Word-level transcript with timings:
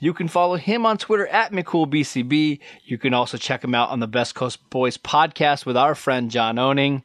You 0.00 0.14
can 0.14 0.28
follow 0.28 0.56
him 0.56 0.86
on 0.86 0.96
Twitter 0.96 1.26
at 1.26 1.52
McCoolBCB. 1.52 2.58
You 2.84 2.98
can 2.98 3.12
also 3.12 3.36
check 3.36 3.62
him 3.62 3.74
out 3.74 3.90
on 3.90 4.00
the 4.00 4.08
Best 4.08 4.34
Coast 4.34 4.68
Boys 4.70 4.96
podcast 4.96 5.66
with 5.66 5.76
our 5.76 5.94
friend 5.94 6.30
John 6.30 6.58
Owning. 6.58 7.04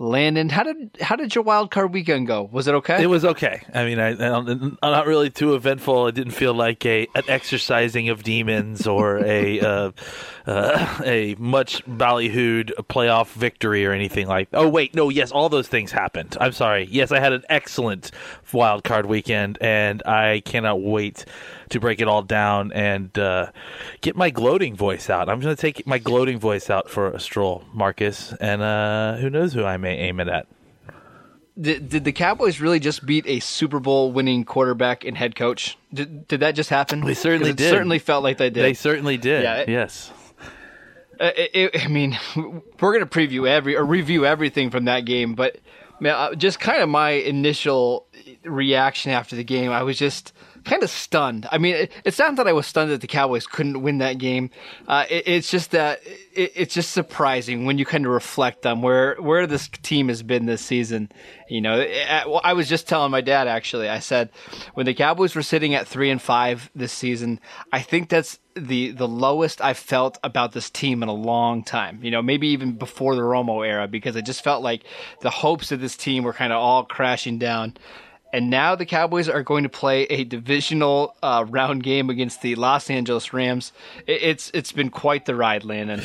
Landon, 0.00 0.48
how 0.48 0.62
did 0.62 0.96
how 1.02 1.14
did 1.14 1.34
your 1.34 1.44
wild 1.44 1.70
card 1.70 1.92
weekend 1.92 2.26
go? 2.26 2.48
Was 2.50 2.66
it 2.66 2.74
okay? 2.76 3.02
It 3.02 3.08
was 3.08 3.22
okay. 3.22 3.60
I 3.74 3.84
mean, 3.84 3.98
I, 3.98 4.12
I 4.12 4.90
not 4.90 5.06
really 5.06 5.28
too 5.28 5.54
eventful. 5.54 6.06
It 6.06 6.14
didn't 6.14 6.32
feel 6.32 6.54
like 6.54 6.86
a 6.86 7.06
an 7.14 7.24
exercising 7.28 8.08
of 8.08 8.22
demons 8.22 8.86
or 8.86 9.18
a 9.22 9.60
uh, 9.60 9.90
uh, 10.46 11.02
a 11.04 11.34
much 11.38 11.84
ballyhooed 11.84 12.70
playoff 12.88 13.32
victory 13.32 13.84
or 13.84 13.92
anything 13.92 14.26
like. 14.26 14.48
Oh 14.54 14.70
wait, 14.70 14.94
no, 14.94 15.10
yes, 15.10 15.32
all 15.32 15.50
those 15.50 15.68
things 15.68 15.92
happened. 15.92 16.34
I'm 16.40 16.52
sorry. 16.52 16.88
Yes, 16.90 17.12
I 17.12 17.20
had 17.20 17.34
an 17.34 17.42
excellent 17.50 18.10
wild 18.54 18.84
card 18.84 19.04
weekend, 19.04 19.58
and 19.60 20.02
I 20.04 20.40
cannot 20.46 20.80
wait 20.80 21.26
to 21.70 21.80
break 21.80 22.00
it 22.00 22.08
all 22.08 22.22
down 22.22 22.72
and 22.72 23.16
uh, 23.18 23.50
get 24.00 24.16
my 24.16 24.30
gloating 24.30 24.76
voice 24.76 25.10
out. 25.10 25.28
I'm 25.28 25.40
going 25.40 25.54
to 25.54 25.60
take 25.60 25.86
my 25.86 25.98
gloating 25.98 26.38
voice 26.38 26.70
out 26.70 26.90
for 26.90 27.10
a 27.10 27.20
stroll, 27.20 27.64
Marcus, 27.72 28.32
and 28.40 28.62
uh, 28.62 29.16
who 29.16 29.30
knows 29.30 29.52
who 29.52 29.64
I 29.64 29.76
may 29.76 29.96
aim 29.96 30.20
it 30.20 30.28
at. 30.28 30.46
Did, 31.60 31.88
did 31.88 32.04
the 32.04 32.12
Cowboys 32.12 32.60
really 32.60 32.78
just 32.78 33.04
beat 33.04 33.26
a 33.26 33.40
Super 33.40 33.80
Bowl 33.80 34.12
winning 34.12 34.44
quarterback 34.44 35.04
and 35.04 35.16
head 35.16 35.36
coach? 35.36 35.76
Did, 35.92 36.26
did 36.26 36.40
that 36.40 36.52
just 36.52 36.70
happen? 36.70 37.00
They 37.02 37.14
certainly 37.14 37.52
did. 37.52 37.70
Certainly 37.70 37.98
felt 37.98 38.22
like 38.22 38.38
they 38.38 38.50
did. 38.50 38.64
They 38.64 38.74
certainly 38.74 39.16
did. 39.16 39.42
Yeah, 39.42 39.56
it, 39.56 39.68
yes. 39.68 40.10
Uh, 41.18 41.32
it, 41.36 41.50
it, 41.74 41.84
I 41.84 41.88
mean, 41.88 42.18
we're 42.36 42.98
going 42.98 43.00
to 43.00 43.06
preview 43.06 43.46
every 43.46 43.76
or 43.76 43.84
review 43.84 44.24
everything 44.24 44.70
from 44.70 44.86
that 44.86 45.04
game, 45.04 45.34
but 45.34 45.58
man, 46.00 46.14
uh, 46.14 46.34
just 46.34 46.60
kind 46.60 46.82
of 46.82 46.88
my 46.88 47.10
initial 47.10 48.06
reaction 48.42 49.12
after 49.12 49.36
the 49.36 49.44
game, 49.44 49.70
I 49.70 49.82
was 49.82 49.98
just 49.98 50.32
kind 50.70 50.82
of 50.84 50.90
stunned. 50.90 51.48
I 51.50 51.58
mean, 51.58 51.74
it, 51.74 51.92
it's 52.04 52.18
not 52.18 52.36
that 52.36 52.46
I 52.46 52.52
was 52.52 52.64
stunned 52.64 52.92
that 52.92 53.00
the 53.00 53.08
Cowboys 53.08 53.46
couldn't 53.46 53.82
win 53.82 53.98
that 53.98 54.18
game. 54.18 54.50
Uh, 54.86 55.04
it, 55.10 55.26
it's 55.26 55.50
just 55.50 55.72
that 55.72 56.00
it, 56.32 56.52
it's 56.54 56.72
just 56.72 56.92
surprising 56.92 57.66
when 57.66 57.76
you 57.76 57.84
kind 57.84 58.06
of 58.06 58.12
reflect 58.12 58.64
on 58.64 58.80
where 58.80 59.16
where 59.16 59.48
this 59.48 59.68
team 59.82 60.08
has 60.08 60.22
been 60.22 60.46
this 60.46 60.64
season. 60.64 61.10
You 61.48 61.60
know, 61.60 61.80
I 61.80 62.52
was 62.52 62.68
just 62.68 62.86
telling 62.86 63.10
my 63.10 63.20
dad 63.20 63.48
actually. 63.48 63.88
I 63.88 63.98
said 63.98 64.30
when 64.74 64.86
the 64.86 64.94
Cowboys 64.94 65.34
were 65.34 65.42
sitting 65.42 65.74
at 65.74 65.88
three 65.88 66.08
and 66.08 66.22
five 66.22 66.70
this 66.74 66.92
season, 66.92 67.40
I 67.72 67.80
think 67.80 68.08
that's 68.08 68.38
the 68.54 68.92
the 68.92 69.08
lowest 69.08 69.60
I've 69.60 69.78
felt 69.78 70.18
about 70.22 70.52
this 70.52 70.70
team 70.70 71.02
in 71.02 71.08
a 71.08 71.14
long 71.14 71.64
time. 71.64 71.98
You 72.00 72.12
know, 72.12 72.22
maybe 72.22 72.46
even 72.48 72.72
before 72.72 73.16
the 73.16 73.22
Romo 73.22 73.66
era, 73.66 73.88
because 73.88 74.16
I 74.16 74.20
just 74.20 74.44
felt 74.44 74.62
like 74.62 74.84
the 75.20 75.30
hopes 75.30 75.72
of 75.72 75.80
this 75.80 75.96
team 75.96 76.22
were 76.22 76.32
kind 76.32 76.52
of 76.52 76.60
all 76.60 76.84
crashing 76.84 77.38
down. 77.38 77.74
And 78.32 78.50
now 78.50 78.74
the 78.74 78.86
Cowboys 78.86 79.28
are 79.28 79.42
going 79.42 79.64
to 79.64 79.68
play 79.68 80.04
a 80.04 80.24
divisional 80.24 81.16
uh, 81.22 81.44
round 81.48 81.82
game 81.82 82.10
against 82.10 82.42
the 82.42 82.54
Los 82.54 82.90
Angeles 82.90 83.32
Rams. 83.32 83.72
It's 84.06 84.50
it's 84.54 84.72
been 84.72 84.90
quite 84.90 85.26
the 85.26 85.34
ride, 85.34 85.64
Landon. 85.64 86.02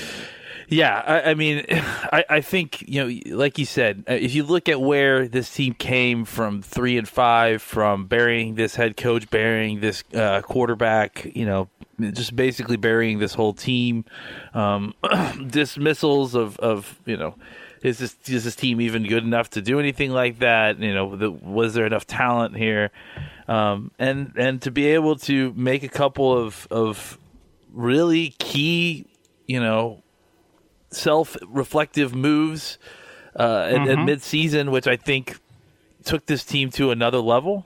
Yeah, 0.67 1.03
I, 1.05 1.31
I 1.31 1.33
mean, 1.35 1.65
I, 1.69 2.25
I, 2.29 2.41
think 2.41 2.83
you 2.87 3.03
know, 3.03 3.35
like 3.37 3.57
you 3.57 3.65
said, 3.65 4.03
uh, 4.09 4.13
if 4.13 4.33
you 4.33 4.43
look 4.43 4.69
at 4.69 4.81
where 4.81 5.27
this 5.27 5.53
team 5.53 5.73
came 5.73 6.25
from, 6.25 6.61
three 6.61 6.97
and 6.97 7.07
five, 7.07 7.61
from 7.61 8.07
burying 8.07 8.55
this 8.55 8.75
head 8.75 8.97
coach, 8.97 9.29
burying 9.29 9.79
this 9.79 10.03
uh, 10.13 10.41
quarterback, 10.41 11.31
you 11.35 11.45
know, 11.45 11.69
just 11.99 12.35
basically 12.35 12.77
burying 12.77 13.19
this 13.19 13.33
whole 13.33 13.53
team, 13.53 14.05
um, 14.53 14.93
dismissals 15.47 16.35
of 16.35 16.57
of 16.59 16.99
you 17.05 17.17
know 17.17 17.35
is 17.85 17.99
this 17.99 18.15
is 18.27 18.43
this 18.43 18.55
team 18.55 18.81
even 18.81 19.03
good 19.03 19.23
enough 19.23 19.51
to 19.51 19.61
do 19.61 19.79
anything 19.79 20.11
like 20.11 20.39
that? 20.39 20.79
You 20.79 20.93
know, 20.93 21.15
the, 21.15 21.29
was 21.29 21.73
there 21.75 21.85
enough 21.85 22.07
talent 22.07 22.57
here? 22.57 22.91
Um, 23.47 23.91
and 23.99 24.33
and 24.35 24.61
to 24.63 24.71
be 24.71 24.87
able 24.87 25.17
to 25.17 25.53
make 25.55 25.83
a 25.83 25.89
couple 25.89 26.35
of 26.35 26.67
of 26.71 27.19
really 27.71 28.29
key, 28.39 29.05
you 29.47 29.59
know, 29.59 30.01
self 30.89 31.37
reflective 31.47 32.15
moves 32.15 32.79
uh, 33.35 33.45
mm-hmm. 33.45 33.83
at, 33.83 33.99
at 33.99 34.05
mid 34.05 34.21
season, 34.23 34.71
which 34.71 34.87
I 34.87 34.95
think 34.95 35.37
took 36.03 36.25
this 36.25 36.43
team 36.43 36.71
to 36.71 36.89
another 36.89 37.19
level. 37.19 37.65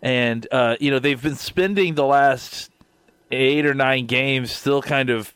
And 0.00 0.46
uh, 0.52 0.76
you 0.78 0.92
know, 0.92 1.00
they've 1.00 1.20
been 1.20 1.34
spending 1.34 1.96
the 1.96 2.06
last 2.06 2.70
eight 3.32 3.66
or 3.66 3.74
nine 3.74 4.06
games 4.06 4.52
still 4.52 4.80
kind 4.80 5.10
of 5.10 5.34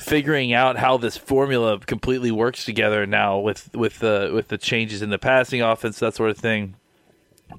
figuring 0.00 0.52
out 0.52 0.78
how 0.78 0.96
this 0.96 1.16
formula 1.16 1.78
completely 1.80 2.30
works 2.30 2.64
together 2.64 3.06
now 3.06 3.38
with 3.38 3.74
with 3.74 3.98
the 3.98 4.30
with 4.32 4.48
the 4.48 4.58
changes 4.58 5.02
in 5.02 5.10
the 5.10 5.18
passing 5.18 5.60
offense, 5.60 5.98
that 5.98 6.14
sort 6.14 6.30
of 6.30 6.38
thing. 6.38 6.74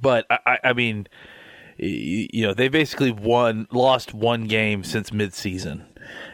But 0.01 0.25
I, 0.29 0.57
I 0.63 0.73
mean, 0.73 1.07
you 1.77 2.45
know, 2.47 2.53
they 2.53 2.67
basically 2.67 3.11
won 3.11 3.67
lost 3.71 4.13
one 4.13 4.45
game 4.45 4.83
since 4.83 5.11
midseason, 5.11 5.83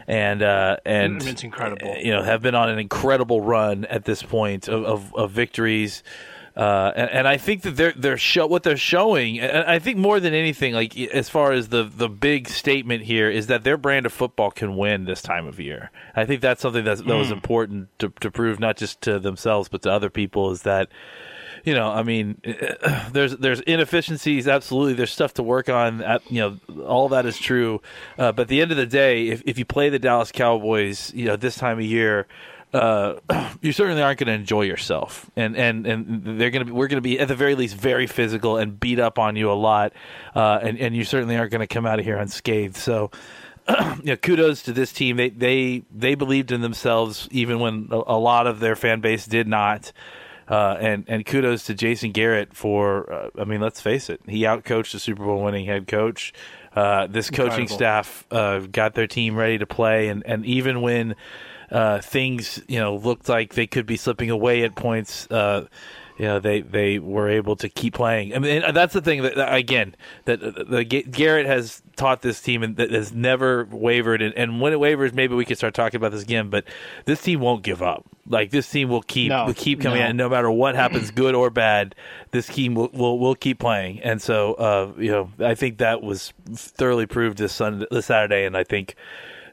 and 0.06 0.42
uh, 0.42 0.78
and 0.86 1.22
it's 1.22 1.44
incredible. 1.44 1.96
You 1.98 2.12
know, 2.12 2.22
have 2.22 2.40
been 2.40 2.54
on 2.54 2.70
an 2.70 2.78
incredible 2.78 3.40
run 3.40 3.84
at 3.86 4.04
this 4.04 4.22
point 4.22 4.68
of, 4.68 4.84
of, 4.84 5.14
of 5.14 5.30
victories. 5.30 6.02
Uh, 6.58 6.92
and, 6.96 7.10
and, 7.10 7.28
I 7.28 7.36
think 7.36 7.62
that 7.62 7.76
they're 7.76 7.92
they're 7.92 8.16
show 8.16 8.48
what 8.48 8.64
they're 8.64 8.76
showing. 8.76 9.38
And 9.38 9.58
I 9.58 9.78
think 9.78 9.96
more 9.96 10.18
than 10.18 10.34
anything, 10.34 10.74
like 10.74 10.98
as 10.98 11.28
far 11.28 11.52
as 11.52 11.68
the 11.68 11.84
the 11.84 12.08
big 12.08 12.48
statement 12.48 13.04
here 13.04 13.30
is 13.30 13.46
that 13.46 13.62
their 13.62 13.76
brand 13.76 14.06
of 14.06 14.12
football 14.12 14.50
can 14.50 14.76
win 14.76 15.04
this 15.04 15.22
time 15.22 15.46
of 15.46 15.60
year. 15.60 15.92
I 16.16 16.24
think 16.24 16.40
that's 16.40 16.60
something 16.60 16.82
that's, 16.84 17.00
that 17.00 17.14
was 17.14 17.28
mm. 17.28 17.34
important 17.34 17.96
to 18.00 18.12
to 18.20 18.32
prove 18.32 18.58
not 18.58 18.76
just 18.76 19.00
to 19.02 19.20
themselves 19.20 19.68
but 19.68 19.82
to 19.82 19.92
other 19.92 20.10
people 20.10 20.50
is 20.50 20.62
that 20.62 20.88
you 21.64 21.74
know, 21.74 21.90
I 21.90 22.02
mean, 22.02 22.40
there's 23.12 23.36
there's 23.36 23.60
inefficiencies. 23.60 24.48
Absolutely, 24.48 24.94
there's 24.94 25.12
stuff 25.12 25.34
to 25.34 25.42
work 25.42 25.68
on. 25.68 26.02
You 26.28 26.58
know, 26.68 26.82
all 26.84 27.08
that 27.10 27.26
is 27.26 27.38
true. 27.38 27.82
Uh, 28.18 28.32
but 28.32 28.42
at 28.42 28.48
the 28.48 28.60
end 28.60 28.70
of 28.70 28.76
the 28.76 28.86
day, 28.86 29.28
if 29.28 29.42
if 29.44 29.58
you 29.58 29.64
play 29.64 29.88
the 29.88 29.98
Dallas 29.98 30.32
Cowboys, 30.32 31.12
you 31.14 31.26
know, 31.26 31.36
this 31.36 31.56
time 31.56 31.78
of 31.78 31.84
year, 31.84 32.26
uh, 32.72 33.14
you 33.62 33.72
certainly 33.72 34.02
aren't 34.02 34.18
going 34.18 34.26
to 34.28 34.32
enjoy 34.32 34.62
yourself, 34.62 35.30
and 35.36 35.56
and 35.56 35.86
and 35.86 36.40
they're 36.40 36.50
going 36.50 36.60
to 36.60 36.66
be 36.66 36.72
we're 36.72 36.88
going 36.88 36.98
to 36.98 37.02
be 37.02 37.18
at 37.18 37.28
the 37.28 37.34
very 37.34 37.54
least 37.54 37.76
very 37.76 38.06
physical 38.06 38.56
and 38.56 38.78
beat 38.78 39.00
up 39.00 39.18
on 39.18 39.36
you 39.36 39.50
a 39.50 39.54
lot, 39.54 39.92
uh, 40.34 40.58
and 40.62 40.78
and 40.78 40.94
you 40.94 41.04
certainly 41.04 41.36
aren't 41.36 41.50
going 41.50 41.66
to 41.66 41.72
come 41.72 41.86
out 41.86 41.98
of 41.98 42.04
here 42.04 42.16
unscathed. 42.16 42.76
So. 42.76 43.10
you 43.98 44.04
know, 44.04 44.16
kudos 44.16 44.62
to 44.62 44.72
this 44.72 44.94
team. 44.94 45.18
They 45.18 45.28
they 45.28 45.82
they 45.94 46.14
believed 46.14 46.52
in 46.52 46.62
themselves 46.62 47.28
even 47.30 47.58
when 47.60 47.88
a, 47.90 47.96
a 47.96 48.18
lot 48.18 48.46
of 48.46 48.60
their 48.60 48.74
fan 48.74 49.00
base 49.02 49.26
did 49.26 49.46
not. 49.46 49.92
Uh, 50.48 50.74
and 50.80 51.04
and 51.06 51.26
kudos 51.26 51.64
to 51.64 51.74
Jason 51.74 52.12
Garrett 52.12 52.56
for. 52.56 53.12
Uh, 53.12 53.28
I 53.38 53.44
mean, 53.44 53.60
let's 53.60 53.82
face 53.82 54.08
it, 54.08 54.22
he 54.26 54.44
outcoached 54.44 54.92
the 54.92 54.98
Super 54.98 55.22
Bowl 55.22 55.42
winning 55.42 55.66
head 55.66 55.86
coach. 55.86 56.32
Uh, 56.74 57.06
this 57.06 57.28
coaching 57.28 57.68
Incredible. 57.68 57.76
staff 57.76 58.26
uh, 58.30 58.60
got 58.60 58.94
their 58.94 59.06
team 59.06 59.36
ready 59.36 59.58
to 59.58 59.66
play, 59.66 60.08
and 60.08 60.24
and 60.24 60.46
even 60.46 60.80
when 60.80 61.14
uh, 61.70 62.00
things 62.00 62.62
you 62.68 62.78
know 62.78 62.96
looked 62.96 63.28
like 63.28 63.54
they 63.54 63.66
could 63.66 63.86
be 63.86 63.96
slipping 63.96 64.30
away 64.30 64.62
at 64.62 64.74
points. 64.74 65.30
Uh, 65.30 65.66
you 66.18 66.24
know, 66.24 66.40
they 66.40 66.62
they 66.62 66.98
were 66.98 67.28
able 67.28 67.54
to 67.56 67.68
keep 67.68 67.94
playing. 67.94 68.34
I 68.34 68.40
mean, 68.40 68.62
that's 68.74 68.92
the 68.92 69.00
thing 69.00 69.22
that 69.22 69.54
again 69.54 69.94
that 70.24 70.40
the 70.40 70.84
Garrett 70.84 71.46
has 71.46 71.80
taught 71.94 72.22
this 72.22 72.40
team 72.40 72.64
and 72.64 72.76
that 72.76 72.90
has 72.90 73.12
never 73.12 73.66
wavered. 73.70 74.20
And, 74.20 74.34
and, 74.34 74.60
when 74.60 74.72
it 74.72 74.80
wavers, 74.80 75.12
maybe 75.12 75.36
we 75.36 75.44
can 75.44 75.56
start 75.56 75.74
talking 75.74 75.96
about 75.96 76.10
this 76.10 76.22
again. 76.22 76.50
But 76.50 76.64
this 77.04 77.22
team 77.22 77.38
won't 77.38 77.62
give 77.62 77.82
up. 77.82 78.04
Like 78.26 78.50
this 78.50 78.68
team 78.68 78.88
will 78.88 79.02
keep 79.02 79.28
no, 79.28 79.46
will 79.46 79.54
keep 79.54 79.80
coming 79.80 80.00
no. 80.00 80.04
out, 80.04 80.10
and 80.10 80.18
no 80.18 80.28
matter 80.28 80.50
what 80.50 80.74
happens, 80.74 81.12
good 81.12 81.36
or 81.36 81.50
bad, 81.50 81.94
this 82.32 82.48
team 82.48 82.74
will 82.74 82.90
will, 82.92 83.20
will 83.20 83.36
keep 83.36 83.60
playing. 83.60 84.00
And 84.00 84.20
so, 84.20 84.54
uh, 84.54 84.92
you 84.98 85.12
know, 85.12 85.30
I 85.38 85.54
think 85.54 85.78
that 85.78 86.02
was 86.02 86.32
thoroughly 86.52 87.06
proved 87.06 87.38
this 87.38 87.52
Sunday, 87.52 87.86
this 87.92 88.06
Saturday, 88.06 88.44
and 88.44 88.56
I 88.56 88.64
think 88.64 88.96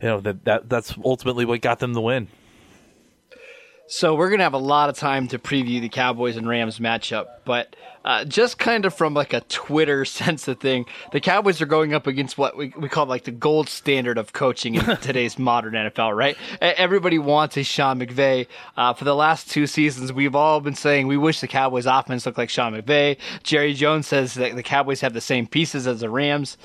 you 0.06 0.12
know 0.12 0.19
that, 0.19 0.46
that 0.46 0.69
that's 0.69 0.94
ultimately 1.04 1.46
what 1.46 1.62
got 1.62 1.80
them 1.80 1.94
the 1.94 2.02
win. 2.02 2.28
So 3.88 4.13
we're 4.13 4.30
gonna 4.30 4.44
have 4.44 4.54
a 4.54 4.60
lot 4.60 4.90
of 4.90 4.98
time 4.98 5.28
to 5.30 5.40
preview 5.40 5.81
the 5.81 5.90
Cowboys 5.90 6.38
and 6.38 6.48
Rams 6.48 6.78
matchup, 6.78 7.25
but 7.44 7.75
uh, 8.04 8.24
just 8.24 8.60
kind 8.60 8.86
of 8.86 8.94
from 8.94 9.16
like 9.16 9.34
a 9.34 9.42
Twitter 9.42 10.06
sense 10.06 10.48
of 10.48 10.60
thing, 10.60 10.86
the 11.12 11.19
Cowboys 11.19 11.60
are 11.60 11.66
going 11.66 11.96
up 11.96 12.06
against 12.06 12.38
what 12.38 12.56
we, 12.56 12.72
we 12.78 12.88
call 12.88 13.07
like 13.07 13.24
the 13.24 13.31
gold 13.31 13.68
standard 13.68 14.19
of 14.19 14.31
coaching 14.31 14.75
in 14.75 14.84
today's 15.02 15.40
modern 15.40 15.74
NFL, 15.74 16.16
right? 16.16 16.38
Everybody 16.62 17.18
wants 17.18 17.58
a 17.58 17.63
Sean 17.63 18.00
McVay. 18.00 18.46
Uh, 18.78 18.94
for 18.94 19.06
the 19.06 19.16
last 19.16 19.50
two 19.50 19.66
seasons, 19.66 20.13
we've 20.13 20.36
all 20.36 20.62
been 20.62 20.75
saying 20.75 21.08
we 21.08 21.18
wish 21.18 21.42
the 21.42 21.48
Cowboys 21.48 21.88
offense 21.88 22.28
looked 22.28 22.38
like 22.38 22.51
Sean 22.51 22.80
McVay. 22.80 23.18
Jerry 23.42 23.74
Jones 23.74 24.06
says 24.06 24.36
that 24.36 24.56
the 24.56 24.63
Cowboys 24.63 25.01
have 25.01 25.13
the 25.13 25.22
same 25.22 25.48
pieces 25.48 25.88
as 25.88 26.01
the 26.01 26.12
Rams 26.12 26.58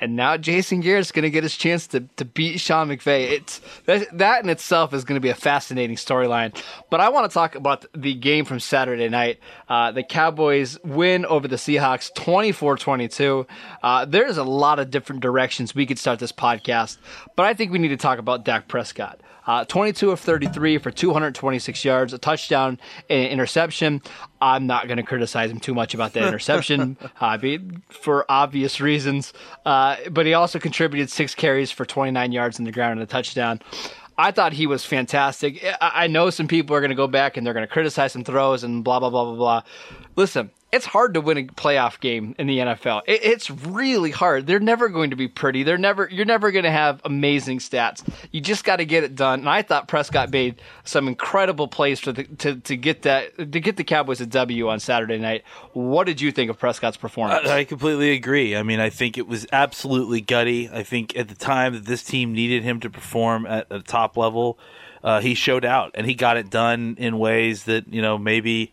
and 0.00 0.16
now 0.16 0.36
Jason 0.36 0.80
Garrett's 0.80 1.12
going 1.12 1.24
to 1.24 1.30
get 1.30 1.42
his 1.42 1.56
chance 1.56 1.86
to, 1.88 2.00
to 2.16 2.24
beat 2.24 2.58
Sean 2.58 2.88
McVay. 2.88 3.30
It's 3.30 3.60
that, 3.84 4.16
that 4.16 4.42
in 4.42 4.50
itself 4.50 4.94
is 4.94 5.04
going 5.04 5.16
to 5.16 5.20
be 5.20 5.28
a 5.28 5.34
fascinating 5.34 5.96
storyline. 5.96 6.56
But 6.88 7.00
I 7.00 7.10
want 7.10 7.30
to 7.30 7.34
talk 7.34 7.54
about 7.54 7.84
the 7.94 8.14
game 8.14 8.44
from 8.44 8.60
Saturday 8.60 9.08
night. 9.08 9.38
Uh, 9.68 9.92
the 9.92 10.02
Cowboys 10.02 10.78
win 10.82 11.26
over 11.26 11.46
the 11.46 11.56
Seahawks 11.56 12.12
24-22. 12.14 13.46
Uh, 13.82 14.04
there's 14.06 14.38
a 14.38 14.44
lot 14.44 14.78
of 14.78 14.90
different 14.90 15.20
directions 15.20 15.74
we 15.74 15.86
could 15.86 15.98
start 15.98 16.18
this 16.18 16.32
podcast, 16.32 16.96
but 17.36 17.46
I 17.46 17.54
think 17.54 17.70
we 17.70 17.78
need 17.78 17.88
to 17.88 17.96
talk 17.96 18.18
about 18.18 18.44
Dak 18.44 18.68
Prescott. 18.68 19.20
Uh, 19.50 19.64
22 19.64 20.12
of 20.12 20.20
33 20.20 20.78
for 20.78 20.92
226 20.92 21.84
yards, 21.84 22.12
a 22.12 22.18
touchdown, 22.18 22.78
and 23.08 23.24
an 23.24 23.32
interception. 23.32 24.00
I'm 24.40 24.68
not 24.68 24.86
going 24.86 24.98
to 24.98 25.02
criticize 25.02 25.50
him 25.50 25.58
too 25.58 25.74
much 25.74 25.92
about 25.92 26.12
that 26.12 26.22
interception, 26.28 26.96
mean, 27.36 27.82
for 27.88 28.24
obvious 28.28 28.80
reasons. 28.80 29.32
Uh, 29.66 29.96
but 30.08 30.24
he 30.24 30.34
also 30.34 30.60
contributed 30.60 31.10
six 31.10 31.34
carries 31.34 31.72
for 31.72 31.84
29 31.84 32.30
yards 32.30 32.60
in 32.60 32.64
the 32.64 32.70
ground 32.70 32.92
and 32.92 33.02
a 33.02 33.06
touchdown. 33.06 33.60
I 34.16 34.30
thought 34.30 34.52
he 34.52 34.68
was 34.68 34.84
fantastic. 34.84 35.66
I 35.80 36.06
know 36.06 36.30
some 36.30 36.46
people 36.46 36.76
are 36.76 36.80
going 36.80 36.90
to 36.90 36.94
go 36.94 37.08
back 37.08 37.36
and 37.36 37.44
they're 37.44 37.54
going 37.54 37.66
to 37.66 37.72
criticize 37.72 38.12
some 38.12 38.22
throws 38.22 38.62
and 38.62 38.84
blah, 38.84 39.00
blah, 39.00 39.10
blah, 39.10 39.24
blah, 39.24 39.34
blah. 39.34 39.62
Listen, 40.14 40.52
it's 40.72 40.86
hard 40.86 41.14
to 41.14 41.20
win 41.20 41.36
a 41.38 41.44
playoff 41.44 41.98
game 42.00 42.34
in 42.38 42.46
the 42.46 42.58
NFL. 42.58 43.02
It, 43.06 43.24
it's 43.24 43.50
really 43.50 44.10
hard. 44.10 44.46
They're 44.46 44.60
never 44.60 44.88
going 44.88 45.10
to 45.10 45.16
be 45.16 45.28
pretty. 45.28 45.62
They're 45.62 45.78
never. 45.78 46.08
You're 46.10 46.26
never 46.26 46.50
going 46.52 46.64
to 46.64 46.70
have 46.70 47.00
amazing 47.04 47.58
stats. 47.58 48.06
You 48.30 48.40
just 48.40 48.64
got 48.64 48.76
to 48.76 48.84
get 48.84 49.04
it 49.04 49.16
done. 49.16 49.40
And 49.40 49.48
I 49.48 49.62
thought 49.62 49.88
Prescott 49.88 50.30
made 50.30 50.60
some 50.84 51.08
incredible 51.08 51.68
plays 51.68 51.98
for 52.00 52.12
the, 52.12 52.24
to 52.24 52.56
to 52.56 52.76
get 52.76 53.02
that 53.02 53.36
to 53.36 53.60
get 53.60 53.76
the 53.76 53.84
Cowboys 53.84 54.20
a 54.20 54.26
W 54.26 54.68
on 54.68 54.80
Saturday 54.80 55.18
night. 55.18 55.44
What 55.72 56.06
did 56.06 56.20
you 56.20 56.30
think 56.30 56.50
of 56.50 56.58
Prescott's 56.58 56.96
performance? 56.96 57.48
I, 57.48 57.60
I 57.60 57.64
completely 57.64 58.12
agree. 58.12 58.56
I 58.56 58.62
mean, 58.62 58.80
I 58.80 58.90
think 58.90 59.18
it 59.18 59.26
was 59.26 59.46
absolutely 59.52 60.20
gutty. 60.20 60.68
I 60.68 60.82
think 60.82 61.16
at 61.16 61.28
the 61.28 61.34
time 61.34 61.74
that 61.74 61.84
this 61.84 62.02
team 62.02 62.32
needed 62.32 62.62
him 62.62 62.80
to 62.80 62.90
perform 62.90 63.46
at 63.46 63.66
a 63.70 63.80
top 63.80 64.16
level, 64.16 64.58
uh, 65.02 65.20
he 65.20 65.34
showed 65.34 65.64
out 65.64 65.92
and 65.94 66.06
he 66.06 66.14
got 66.14 66.36
it 66.36 66.50
done 66.50 66.96
in 66.98 67.18
ways 67.18 67.64
that 67.64 67.92
you 67.92 68.02
know 68.02 68.18
maybe 68.18 68.72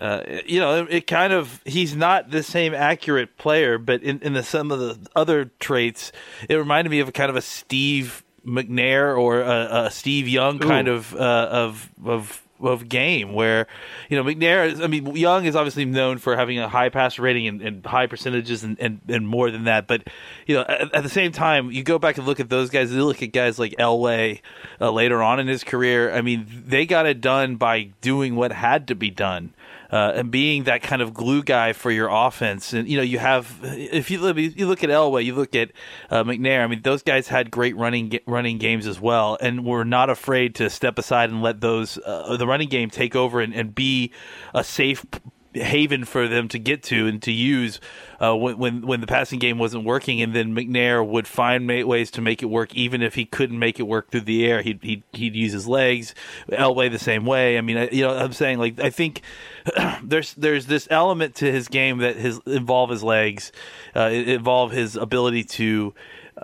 uh, 0.00 0.22
you 0.44 0.58
know, 0.58 0.86
it, 0.90 1.06
kind 1.06 1.32
of 1.32 1.60
he's 1.64 1.94
not 1.94 2.30
the 2.30 2.42
same 2.42 2.74
accurate 2.74 3.36
player, 3.36 3.78
but 3.78 4.02
in, 4.02 4.20
in 4.20 4.32
the 4.32 4.42
some 4.42 4.70
of 4.70 4.78
the 4.78 4.98
other 5.14 5.46
traits, 5.60 6.10
it 6.48 6.56
reminded 6.56 6.90
me 6.90 7.00
of 7.00 7.08
a 7.08 7.12
kind 7.12 7.30
of 7.30 7.36
a 7.36 7.42
Steve 7.42 8.24
McNair 8.44 9.16
or 9.16 9.40
a, 9.40 9.84
a 9.86 9.90
Steve 9.90 10.28
Young 10.28 10.58
kind 10.58 10.88
of 10.88 11.14
uh, 11.14 11.48
of 11.50 11.90
of 12.04 12.44
of 12.60 12.88
game 12.88 13.32
where 13.32 13.66
you 14.08 14.16
know 14.16 14.24
McNair 14.24 14.70
is, 14.70 14.80
I 14.80 14.86
mean 14.86 15.14
Young 15.16 15.44
is 15.44 15.56
obviously 15.56 15.84
known 15.84 16.18
for 16.18 16.36
having 16.36 16.58
a 16.58 16.68
high 16.68 16.88
pass 16.88 17.18
rating 17.18 17.46
and, 17.46 17.62
and 17.62 17.86
high 17.86 18.06
percentages 18.06 18.62
and, 18.62 18.78
and, 18.80 19.00
and, 19.08 19.26
more 19.26 19.50
than 19.50 19.64
that 19.64 19.86
but 19.86 20.06
you 20.46 20.54
know 20.54 20.62
at, 20.62 20.94
at, 20.94 21.02
the 21.02 21.08
same 21.08 21.32
time 21.32 21.70
you 21.70 21.82
go 21.82 21.98
back 21.98 22.16
and 22.16 22.26
look 22.26 22.40
at 22.40 22.48
those 22.48 22.70
guys 22.70 22.92
you 22.92 23.04
look 23.04 23.22
at 23.22 23.32
guys 23.32 23.58
like 23.58 23.72
Elway 23.72 24.40
uh, 24.80 24.90
later 24.90 25.22
on 25.22 25.40
in 25.40 25.48
his 25.48 25.64
career 25.64 26.12
I 26.12 26.22
mean 26.22 26.46
they 26.66 26.86
got 26.86 27.06
it 27.06 27.20
done 27.20 27.56
by 27.56 27.90
doing 28.00 28.36
what 28.36 28.52
had 28.52 28.88
to 28.88 28.94
be 28.94 29.10
done 29.10 29.52
uh, 29.94 30.12
and 30.16 30.32
being 30.32 30.64
that 30.64 30.82
kind 30.82 31.00
of 31.00 31.14
glue 31.14 31.40
guy 31.40 31.72
for 31.72 31.88
your 31.88 32.08
offense. 32.10 32.72
And 32.72 32.88
you 32.88 32.96
know, 32.96 33.04
you 33.04 33.20
have 33.20 33.60
if 33.62 34.10
you 34.10 34.18
look, 34.18 34.36
you 34.36 34.66
look 34.66 34.82
at 34.82 34.90
Elway, 34.90 35.24
you 35.24 35.36
look 35.36 35.54
at 35.54 35.70
uh, 36.10 36.24
McNair. 36.24 36.64
I 36.64 36.66
mean, 36.66 36.82
those 36.82 37.04
guys 37.04 37.28
had 37.28 37.48
great 37.48 37.76
running 37.76 38.18
running 38.26 38.58
games 38.58 38.88
as 38.88 39.00
well, 39.00 39.38
and 39.40 39.64
were 39.64 39.84
not 39.84 40.10
afraid 40.10 40.56
to 40.56 40.68
step 40.68 40.98
aside 40.98 41.30
and 41.30 41.42
let 41.42 41.60
those 41.60 41.96
uh, 42.04 42.36
the 42.36 42.44
running 42.44 42.68
game 42.68 42.90
take 42.90 43.14
over 43.14 43.40
and, 43.40 43.54
and 43.54 43.72
be 43.72 44.10
a 44.52 44.64
safe 44.64 45.06
haven 45.54 46.04
for 46.04 46.28
them 46.28 46.48
to 46.48 46.58
get 46.58 46.82
to 46.84 47.06
and 47.06 47.22
to 47.22 47.32
use 47.32 47.80
uh, 48.20 48.34
when, 48.34 48.58
when 48.58 48.86
when 48.86 49.00
the 49.00 49.06
passing 49.06 49.38
game 49.38 49.58
wasn't 49.58 49.84
working, 49.84 50.20
and 50.22 50.34
then 50.34 50.54
McNair 50.54 51.06
would 51.06 51.26
find 51.26 51.66
ways 51.66 52.10
to 52.12 52.20
make 52.20 52.42
it 52.42 52.46
work, 52.46 52.74
even 52.74 53.02
if 53.02 53.14
he 53.14 53.24
couldn't 53.24 53.58
make 53.58 53.78
it 53.78 53.84
work 53.84 54.10
through 54.10 54.22
the 54.22 54.46
air. 54.46 54.62
He'd 54.62 54.82
he'd, 54.82 55.02
he'd 55.12 55.34
use 55.34 55.52
his 55.52 55.66
legs. 55.66 56.14
Elway 56.50 56.90
the 56.90 56.98
same 56.98 57.24
way. 57.24 57.58
I 57.58 57.60
mean, 57.60 57.76
I, 57.76 57.88
you 57.90 58.02
know, 58.02 58.16
I'm 58.16 58.32
saying 58.32 58.58
like 58.58 58.80
I 58.80 58.90
think 58.90 59.22
there's 60.02 60.34
there's 60.34 60.66
this 60.66 60.88
element 60.90 61.36
to 61.36 61.50
his 61.50 61.68
game 61.68 61.98
that 61.98 62.16
his 62.16 62.40
involve 62.46 62.90
his 62.90 63.02
legs, 63.02 63.52
uh, 63.94 64.10
involve 64.10 64.72
his 64.72 64.96
ability 64.96 65.44
to 65.44 65.94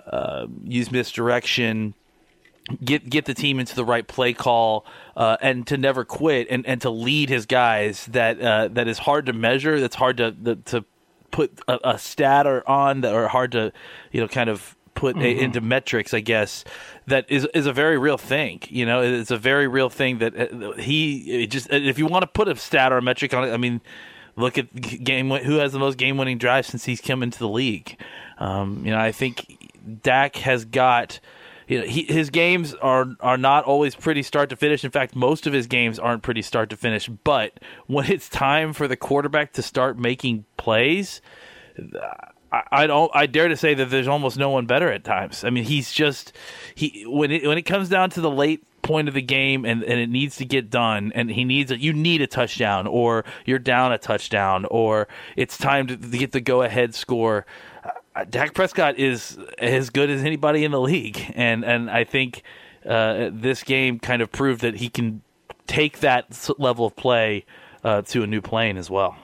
uh, 0.06 0.46
use 0.64 0.90
misdirection 0.90 1.94
get 2.84 3.08
get 3.08 3.25
the 3.25 3.34
team 3.34 3.58
into 3.58 3.75
the 3.75 3.84
right 3.84 4.06
play 4.06 4.32
call 4.32 4.87
uh, 5.17 5.37
and 5.40 5.67
to 5.67 5.76
never 5.76 6.05
quit 6.05 6.46
and, 6.50 6.67
and 6.67 6.81
to 6.81 6.90
lead 6.90 7.28
his 7.28 7.46
guys 7.46 8.06
that 8.06 8.40
uh, 8.40 8.69
that 8.69 8.88
is 8.88 8.99
hard 8.99 9.26
to 9.26 9.32
measure 9.32 9.81
that's 9.81 9.96
hard 9.96 10.17
to 10.19 10.34
the, 10.40 10.56
to 10.56 10.84
put 11.31 11.61
a, 11.69 11.78
a, 11.84 11.99
stat 11.99 12.46
or 12.46 12.69
on 12.69 13.02
that 13.02 13.14
are 13.14 13.28
hard 13.28 13.52
to 13.52 13.72
you 14.12 14.20
know 14.20 14.28
kind 14.28 14.50
of 14.50 14.76
put 14.94 15.17
mm-hmm. 15.17 15.25
a, 15.25 15.40
into 15.40 15.61
metrics 15.61 16.12
I 16.12 16.20
guess 16.20 16.64
that 17.06 17.31
is 17.31 17.46
is 17.55 17.67
a 17.67 17.72
very 17.72 17.99
real 17.99 18.19
thing 18.19 18.61
you 18.69 18.87
know 18.87 19.02
it's 19.02 19.31
a 19.31 19.38
very 19.38 19.69
real 19.69 19.90
thing 19.90 20.19
that 20.19 20.37
uh, 20.37 20.73
he 20.73 21.46
just 21.46 21.69
if 21.70 21.99
you 21.99 22.06
want 22.06 22.23
to 22.23 22.26
put 22.26 22.49
a 22.49 22.56
stat 22.56 22.93
or 22.93 22.99
a 22.99 23.02
metric 23.02 23.34
on 23.34 23.49
it 23.49 23.52
I 23.52 23.56
mean 23.56 23.81
look 24.37 24.58
at 24.58 24.73
game 25.05 25.31
who 25.31 25.56
has 25.56 25.73
the 25.73 25.78
most 25.78 25.99
game 25.99 26.16
winning 26.16 26.38
drives 26.38 26.69
since 26.69 26.84
he's 26.84 27.00
come 27.00 27.23
into 27.23 27.38
the 27.38 27.49
league 27.49 27.96
um, 28.38 28.84
you 28.84 28.90
know 28.90 28.99
I 28.99 29.12
think 29.12 29.70
Dak 30.02 30.37
has 30.37 30.64
got 30.64 31.20
you 31.70 31.78
know, 31.78 31.87
he, 31.87 32.02
his 32.02 32.31
games 32.31 32.75
are 32.75 33.06
are 33.20 33.38
not 33.38 33.64
always 33.64 33.94
pretty 33.94 34.25
start 34.25 34.50
to 34.50 34.56
finish. 34.56 34.84
In 34.84 34.90
fact, 34.90 35.14
most 35.14 35.46
of 35.46 35.52
his 35.52 35.69
games 35.69 36.00
aren't 36.00 36.25
pretty 36.25 36.43
start 36.43 36.69
to 36.70 36.76
finish. 36.76 37.08
But 37.08 37.61
when 37.87 38.11
it's 38.11 38.28
time 38.28 38.72
for 38.72 38.88
the 38.88 38.96
quarterback 38.96 39.52
to 39.52 39.62
start 39.62 39.96
making 39.96 40.46
plays, 40.56 41.22
I, 42.50 42.62
I 42.72 42.87
don't. 42.88 43.08
I 43.14 43.26
dare 43.26 43.46
to 43.46 43.56
say 43.56 43.75
that 43.75 43.88
there's 43.88 44.08
almost 44.08 44.37
no 44.37 44.50
one 44.50 44.67
better 44.67 44.90
at 44.90 45.05
times. 45.05 45.44
I 45.44 45.50
mean, 45.50 45.62
he's 45.62 45.93
just 45.93 46.32
he 46.75 47.05
when 47.06 47.31
it 47.31 47.46
when 47.46 47.56
it 47.56 47.62
comes 47.62 47.88
down 47.88 48.11
to 48.11 48.20
the 48.20 48.31
late 48.31 48.66
point 48.82 49.06
of 49.06 49.14
the 49.14 49.23
game 49.23 49.64
and, 49.64 49.84
and 49.84 50.00
it 50.00 50.08
needs 50.08 50.37
to 50.37 50.44
get 50.44 50.70
done 50.70 51.12
and 51.14 51.31
he 51.31 51.44
needs 51.44 51.70
you 51.70 51.93
need 51.93 52.20
a 52.20 52.26
touchdown 52.26 52.87
or 52.88 53.25
you're 53.44 53.58
down 53.58 53.93
a 53.93 53.99
touchdown 53.99 54.64
or 54.70 55.06
it's 55.37 55.58
time 55.58 55.87
to, 55.87 55.96
to 55.96 56.19
get 56.19 56.32
the 56.32 56.40
go 56.40 56.62
ahead 56.62 56.94
score 56.94 57.44
Dak 58.28 58.54
Prescott 58.54 58.98
is 58.98 59.38
as 59.58 59.90
good 59.90 60.10
as 60.10 60.24
anybody 60.24 60.64
in 60.64 60.72
the 60.72 60.80
league, 60.80 61.32
and 61.34 61.64
and 61.64 61.88
I 61.88 62.04
think 62.04 62.42
uh, 62.84 63.30
this 63.32 63.62
game 63.62 63.98
kind 63.98 64.20
of 64.20 64.32
proved 64.32 64.62
that 64.62 64.76
he 64.76 64.88
can 64.88 65.22
take 65.66 66.00
that 66.00 66.50
level 66.58 66.86
of 66.86 66.96
play 66.96 67.44
uh, 67.84 68.02
to 68.02 68.22
a 68.22 68.26
new 68.26 68.40
plane 68.40 68.76
as 68.76 68.90
well. 68.90 69.16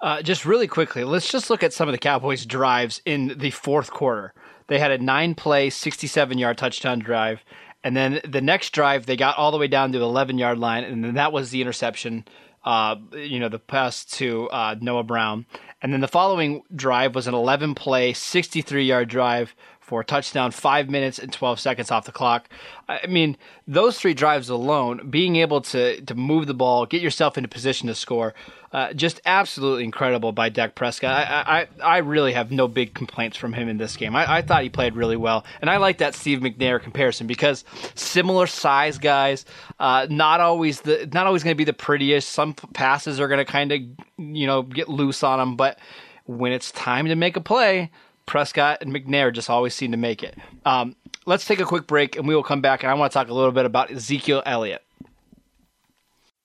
Uh, 0.00 0.22
just 0.22 0.46
really 0.46 0.66
quickly, 0.66 1.04
let's 1.04 1.30
just 1.30 1.50
look 1.50 1.62
at 1.62 1.72
some 1.72 1.88
of 1.88 1.92
the 1.92 1.98
Cowboys' 1.98 2.46
drives 2.46 3.02
in 3.04 3.34
the 3.38 3.50
fourth 3.50 3.90
quarter. 3.90 4.32
They 4.68 4.78
had 4.78 4.90
a 4.90 4.98
nine-play, 4.98 5.70
sixty-seven-yard 5.70 6.56
touchdown 6.58 6.98
drive, 7.00 7.44
and 7.84 7.96
then 7.96 8.20
the 8.26 8.40
next 8.40 8.70
drive 8.70 9.06
they 9.06 9.16
got 9.16 9.36
all 9.36 9.50
the 9.50 9.58
way 9.58 9.68
down 9.68 9.92
to 9.92 9.98
the 9.98 10.04
eleven-yard 10.04 10.58
line, 10.58 10.84
and 10.84 11.04
then 11.04 11.14
that 11.14 11.32
was 11.32 11.50
the 11.50 11.60
interception. 11.60 12.24
Uh, 12.64 12.96
you 13.12 13.38
know, 13.38 13.48
the 13.48 13.60
pass 13.60 14.04
to 14.04 14.50
uh, 14.50 14.74
Noah 14.80 15.04
Brown. 15.04 15.46
And 15.82 15.92
then 15.92 16.00
the 16.00 16.08
following 16.08 16.62
drive 16.74 17.14
was 17.14 17.26
an 17.26 17.34
11 17.34 17.74
play, 17.74 18.12
63 18.12 18.84
yard 18.84 19.08
drive 19.08 19.54
for 19.86 20.00
a 20.00 20.04
touchdown, 20.04 20.50
five 20.50 20.90
minutes 20.90 21.20
and 21.20 21.32
12 21.32 21.60
seconds 21.60 21.92
off 21.92 22.06
the 22.06 22.12
clock. 22.12 22.48
I 22.88 23.06
mean, 23.06 23.36
those 23.68 23.96
three 23.96 24.14
drives 24.14 24.48
alone, 24.48 25.08
being 25.08 25.36
able 25.36 25.60
to, 25.60 26.00
to 26.00 26.14
move 26.16 26.48
the 26.48 26.54
ball, 26.54 26.86
get 26.86 27.00
yourself 27.00 27.38
into 27.38 27.48
position 27.48 27.86
to 27.86 27.94
score, 27.94 28.34
uh, 28.72 28.92
just 28.94 29.20
absolutely 29.26 29.84
incredible 29.84 30.32
by 30.32 30.48
Dak 30.48 30.74
Prescott. 30.74 31.28
I, 31.28 31.68
I, 31.80 31.84
I 31.84 31.98
really 31.98 32.32
have 32.32 32.50
no 32.50 32.66
big 32.66 32.94
complaints 32.94 33.36
from 33.36 33.52
him 33.52 33.68
in 33.68 33.78
this 33.78 33.96
game. 33.96 34.16
I, 34.16 34.38
I 34.38 34.42
thought 34.42 34.64
he 34.64 34.70
played 34.70 34.96
really 34.96 35.16
well. 35.16 35.44
And 35.60 35.70
I 35.70 35.76
like 35.76 35.98
that 35.98 36.16
Steve 36.16 36.40
McNair 36.40 36.82
comparison 36.82 37.28
because 37.28 37.64
similar 37.94 38.48
size 38.48 38.98
guys, 38.98 39.44
uh, 39.78 40.08
not 40.10 40.40
always 40.40 40.80
the, 40.80 41.08
not 41.12 41.28
always 41.28 41.44
going 41.44 41.54
to 41.54 41.58
be 41.58 41.62
the 41.62 41.72
prettiest. 41.72 42.30
Some 42.30 42.54
passes 42.54 43.20
are 43.20 43.28
going 43.28 43.38
to 43.38 43.44
kind 43.44 43.70
of, 43.70 43.80
you 44.18 44.48
know, 44.48 44.62
get 44.62 44.88
loose 44.88 45.22
on 45.22 45.38
them, 45.38 45.54
but 45.54 45.78
when 46.24 46.50
it's 46.50 46.72
time 46.72 47.06
to 47.06 47.14
make 47.14 47.36
a 47.36 47.40
play, 47.40 47.92
Prescott 48.26 48.78
and 48.80 48.92
McNair 48.92 49.32
just 49.32 49.48
always 49.48 49.74
seem 49.74 49.92
to 49.92 49.96
make 49.96 50.22
it. 50.22 50.36
Um, 50.64 50.96
let's 51.24 51.44
take 51.44 51.60
a 51.60 51.64
quick 51.64 51.86
break 51.86 52.16
and 52.16 52.26
we 52.26 52.34
will 52.34 52.42
come 52.42 52.60
back 52.60 52.82
and 52.82 52.90
I 52.90 52.94
want 52.94 53.12
to 53.12 53.14
talk 53.14 53.28
a 53.28 53.34
little 53.34 53.52
bit 53.52 53.64
about 53.64 53.90
Ezekiel 53.90 54.42
Elliott. 54.44 54.82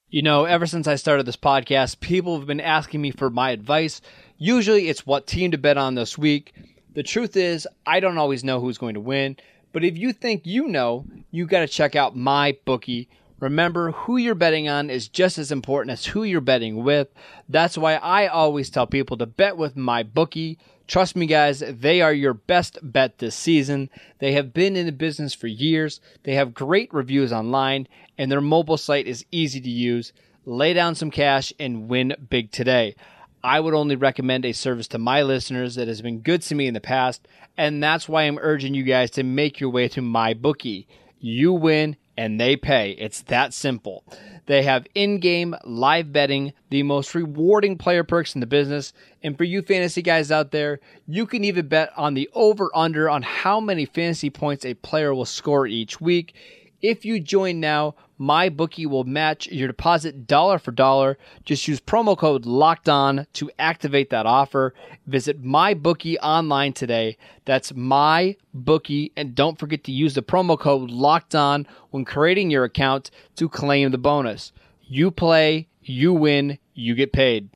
You 0.08 0.22
know, 0.22 0.44
ever 0.44 0.66
since 0.66 0.86
I 0.86 0.96
started 0.96 1.24
this 1.24 1.36
podcast, 1.36 2.00
people 2.00 2.38
have 2.38 2.46
been 2.46 2.60
asking 2.60 3.00
me 3.00 3.10
for 3.10 3.30
my 3.30 3.50
advice. 3.50 4.02
Usually 4.36 4.88
it's 4.88 5.06
what 5.06 5.26
team 5.26 5.52
to 5.52 5.58
bet 5.58 5.78
on 5.78 5.94
this 5.94 6.18
week. 6.18 6.52
The 6.92 7.02
truth 7.02 7.36
is, 7.36 7.66
I 7.86 8.00
don't 8.00 8.18
always 8.18 8.44
know 8.44 8.60
who's 8.60 8.76
going 8.76 8.94
to 8.94 9.00
win, 9.00 9.38
but 9.72 9.84
if 9.84 9.96
you 9.96 10.12
think 10.12 10.46
you 10.46 10.68
know, 10.68 11.06
you 11.30 11.46
got 11.46 11.60
to 11.60 11.66
check 11.66 11.96
out 11.96 12.14
my 12.14 12.58
bookie. 12.66 13.08
Remember, 13.40 13.92
who 13.92 14.18
you're 14.18 14.34
betting 14.34 14.68
on 14.68 14.90
is 14.90 15.08
just 15.08 15.38
as 15.38 15.50
important 15.50 15.92
as 15.92 16.04
who 16.04 16.22
you're 16.22 16.42
betting 16.42 16.84
with. 16.84 17.08
That's 17.48 17.78
why 17.78 17.94
I 17.94 18.26
always 18.26 18.68
tell 18.68 18.86
people 18.86 19.16
to 19.16 19.26
bet 19.26 19.56
with 19.56 19.76
my 19.76 20.02
bookie. 20.02 20.58
Trust 20.86 21.16
me, 21.16 21.26
guys, 21.26 21.62
they 21.66 22.02
are 22.02 22.12
your 22.12 22.34
best 22.34 22.78
bet 22.82 23.18
this 23.18 23.34
season. 23.34 23.88
They 24.18 24.32
have 24.32 24.52
been 24.52 24.76
in 24.76 24.86
the 24.86 24.92
business 24.92 25.32
for 25.32 25.46
years. 25.46 26.00
They 26.24 26.34
have 26.34 26.54
great 26.54 26.92
reviews 26.92 27.32
online, 27.32 27.88
and 28.18 28.30
their 28.30 28.40
mobile 28.40 28.76
site 28.76 29.06
is 29.06 29.24
easy 29.30 29.60
to 29.60 29.70
use. 29.70 30.12
Lay 30.44 30.72
down 30.74 30.94
some 30.94 31.10
cash 31.10 31.52
and 31.58 31.88
win 31.88 32.14
big 32.28 32.50
today. 32.50 32.96
I 33.44 33.60
would 33.60 33.74
only 33.74 33.96
recommend 33.96 34.44
a 34.44 34.52
service 34.52 34.88
to 34.88 34.98
my 34.98 35.22
listeners 35.22 35.74
that 35.76 35.88
has 35.88 36.02
been 36.02 36.20
good 36.20 36.42
to 36.42 36.54
me 36.54 36.66
in 36.66 36.74
the 36.74 36.80
past, 36.80 37.26
and 37.56 37.82
that's 37.82 38.08
why 38.08 38.22
I'm 38.22 38.38
urging 38.40 38.74
you 38.74 38.82
guys 38.84 39.10
to 39.12 39.22
make 39.22 39.60
your 39.60 39.70
way 39.70 39.88
to 39.88 40.02
my 40.02 40.34
bookie. 40.34 40.86
You 41.18 41.52
win 41.52 41.96
and 42.22 42.40
they 42.40 42.54
pay. 42.54 42.92
It's 42.92 43.22
that 43.22 43.52
simple. 43.52 44.04
They 44.46 44.62
have 44.62 44.86
in 44.94 45.18
game 45.18 45.56
live 45.64 46.12
betting, 46.12 46.52
the 46.70 46.84
most 46.84 47.16
rewarding 47.16 47.76
player 47.76 48.04
perks 48.04 48.36
in 48.36 48.40
the 48.40 48.46
business. 48.46 48.92
And 49.24 49.36
for 49.36 49.42
you 49.42 49.60
fantasy 49.60 50.02
guys 50.02 50.30
out 50.30 50.52
there, 50.52 50.78
you 51.08 51.26
can 51.26 51.42
even 51.42 51.66
bet 51.66 51.90
on 51.96 52.14
the 52.14 52.30
over 52.32 52.70
under 52.76 53.10
on 53.10 53.22
how 53.22 53.58
many 53.58 53.86
fantasy 53.86 54.30
points 54.30 54.64
a 54.64 54.74
player 54.74 55.12
will 55.12 55.24
score 55.24 55.66
each 55.66 56.00
week. 56.00 56.36
If 56.82 57.04
you 57.04 57.20
join 57.20 57.60
now, 57.60 57.94
my 58.18 58.48
bookie 58.48 58.86
will 58.86 59.04
match 59.04 59.46
your 59.46 59.68
deposit 59.68 60.26
dollar 60.26 60.58
for 60.58 60.72
dollar. 60.72 61.16
Just 61.44 61.66
use 61.68 61.80
promo 61.80 62.18
code 62.18 62.44
locked 62.44 62.88
on 62.88 63.26
to 63.34 63.50
activate 63.58 64.10
that 64.10 64.26
offer. 64.26 64.74
Visit 65.06 65.42
my 65.42 65.74
bookie 65.74 66.18
online 66.18 66.72
today. 66.72 67.16
That's 67.44 67.72
my 67.72 68.36
bookie. 68.52 69.12
And 69.16 69.34
don't 69.34 69.58
forget 69.58 69.84
to 69.84 69.92
use 69.92 70.14
the 70.14 70.22
promo 70.22 70.58
code 70.58 70.90
locked 70.90 71.36
on 71.36 71.66
when 71.90 72.04
creating 72.04 72.50
your 72.50 72.64
account 72.64 73.12
to 73.36 73.48
claim 73.48 73.92
the 73.92 73.98
bonus. 73.98 74.52
You 74.82 75.12
play, 75.12 75.68
you 75.80 76.12
win, 76.12 76.58
you 76.74 76.96
get 76.96 77.12
paid. 77.12 77.48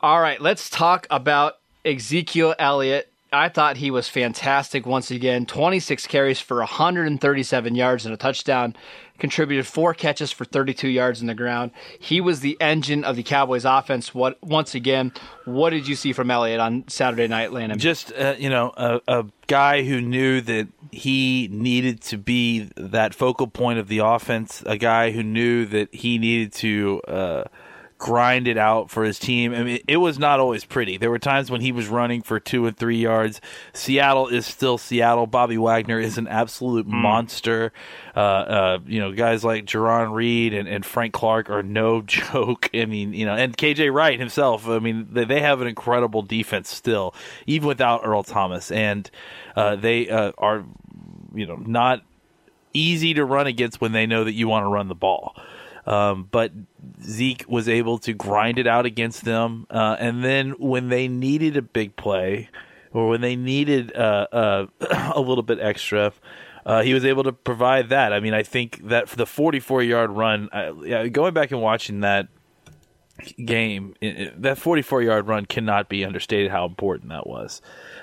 All 0.00 0.20
right, 0.20 0.40
let's 0.40 0.68
talk 0.68 1.06
about 1.08 1.54
Ezekiel 1.84 2.56
Elliott 2.58 3.11
I 3.32 3.48
thought 3.48 3.78
he 3.78 3.90
was 3.90 4.08
fantastic 4.08 4.84
once 4.84 5.10
again. 5.10 5.46
26 5.46 6.06
carries 6.06 6.38
for 6.38 6.58
137 6.58 7.74
yards 7.74 8.04
and 8.04 8.12
a 8.14 8.18
touchdown. 8.18 8.76
Contributed 9.18 9.66
four 9.66 9.94
catches 9.94 10.32
for 10.32 10.44
32 10.44 10.88
yards 10.88 11.20
in 11.20 11.28
the 11.28 11.34
ground. 11.34 11.70
He 11.98 12.20
was 12.20 12.40
the 12.40 12.56
engine 12.60 13.04
of 13.04 13.16
the 13.16 13.22
Cowboys' 13.22 13.64
offense. 13.64 14.14
What 14.14 14.42
once 14.42 14.74
again? 14.74 15.12
What 15.44 15.70
did 15.70 15.86
you 15.86 15.94
see 15.94 16.12
from 16.12 16.30
Elliott 16.30 16.60
on 16.60 16.84
Saturday 16.88 17.28
night, 17.28 17.52
Landon? 17.52 17.78
Just 17.78 18.12
uh, 18.12 18.34
you 18.36 18.50
know, 18.50 18.72
a, 18.76 19.00
a 19.06 19.24
guy 19.46 19.84
who 19.84 20.00
knew 20.00 20.40
that 20.40 20.68
he 20.90 21.48
needed 21.52 22.00
to 22.02 22.18
be 22.18 22.70
that 22.76 23.14
focal 23.14 23.46
point 23.46 23.78
of 23.78 23.88
the 23.88 23.98
offense. 23.98 24.62
A 24.66 24.76
guy 24.76 25.12
who 25.12 25.22
knew 25.22 25.66
that 25.66 25.94
he 25.94 26.18
needed 26.18 26.52
to. 26.54 27.00
Uh, 27.06 27.44
grind 28.02 28.48
it 28.48 28.58
out 28.58 28.90
for 28.90 29.04
his 29.04 29.16
team. 29.16 29.54
I 29.54 29.62
mean, 29.62 29.78
it 29.86 29.98
was 29.98 30.18
not 30.18 30.40
always 30.40 30.64
pretty. 30.64 30.96
There 30.96 31.08
were 31.08 31.20
times 31.20 31.52
when 31.52 31.60
he 31.60 31.70
was 31.70 31.86
running 31.86 32.20
for 32.20 32.40
two 32.40 32.66
and 32.66 32.76
three 32.76 32.96
yards. 32.96 33.40
Seattle 33.72 34.26
is 34.26 34.44
still 34.44 34.76
Seattle. 34.76 35.28
Bobby 35.28 35.56
Wagner 35.56 36.00
is 36.00 36.18
an 36.18 36.26
absolute 36.26 36.84
mm. 36.84 36.90
monster. 36.90 37.72
Uh, 38.16 38.18
uh, 38.18 38.78
you 38.86 38.98
know, 38.98 39.12
guys 39.12 39.44
like 39.44 39.66
Jarran 39.66 40.12
Reed 40.12 40.52
and, 40.52 40.66
and, 40.66 40.84
Frank 40.84 41.14
Clark 41.14 41.48
are 41.48 41.62
no 41.62 42.02
joke. 42.06 42.68
I 42.74 42.86
mean, 42.86 43.14
you 43.14 43.24
know, 43.24 43.36
and 43.36 43.56
KJ 43.56 43.94
Wright 43.94 44.18
himself. 44.18 44.68
I 44.68 44.80
mean, 44.80 45.06
they, 45.12 45.24
they 45.24 45.40
have 45.40 45.60
an 45.60 45.68
incredible 45.68 46.22
defense 46.22 46.74
still, 46.74 47.14
even 47.46 47.68
without 47.68 48.00
Earl 48.02 48.24
Thomas, 48.24 48.72
and 48.72 49.08
uh, 49.54 49.76
they 49.76 50.10
uh, 50.10 50.32
are, 50.38 50.64
you 51.32 51.46
know, 51.46 51.54
not 51.54 52.02
easy 52.72 53.14
to 53.14 53.24
run 53.24 53.46
against 53.46 53.80
when 53.80 53.92
they 53.92 54.06
know 54.06 54.24
that 54.24 54.32
you 54.32 54.48
want 54.48 54.64
to 54.64 54.68
run 54.68 54.88
the 54.88 54.96
ball. 54.96 55.36
Um, 55.86 56.28
but 56.30 56.52
Zeke 57.02 57.44
was 57.48 57.68
able 57.68 57.98
to 58.00 58.12
grind 58.12 58.58
it 58.58 58.66
out 58.66 58.86
against 58.86 59.24
them. 59.24 59.66
Uh, 59.70 59.96
and 59.98 60.22
then 60.22 60.50
when 60.52 60.88
they 60.88 61.08
needed 61.08 61.56
a 61.56 61.62
big 61.62 61.96
play 61.96 62.48
or 62.92 63.08
when 63.08 63.20
they 63.20 63.36
needed 63.36 63.94
uh, 63.96 64.26
uh, 64.32 64.66
a 65.14 65.20
little 65.20 65.42
bit 65.42 65.58
extra, 65.60 66.12
uh, 66.64 66.82
he 66.82 66.94
was 66.94 67.04
able 67.04 67.24
to 67.24 67.32
provide 67.32 67.88
that. 67.88 68.12
I 68.12 68.20
mean, 68.20 68.34
I 68.34 68.44
think 68.44 68.88
that 68.88 69.08
for 69.08 69.16
the 69.16 69.26
44 69.26 69.82
yard 69.82 70.10
run, 70.10 70.48
yeah, 70.84 71.06
going 71.08 71.34
back 71.34 71.50
and 71.50 71.60
watching 71.60 72.00
that 72.00 72.28
game, 73.44 73.94
that 74.00 74.58
44 74.58 75.02
yard 75.02 75.26
run 75.26 75.46
cannot 75.46 75.88
be 75.88 76.04
understated 76.04 76.50
how 76.52 76.64
important 76.64 77.10
that 77.10 77.26
was. 77.26 77.60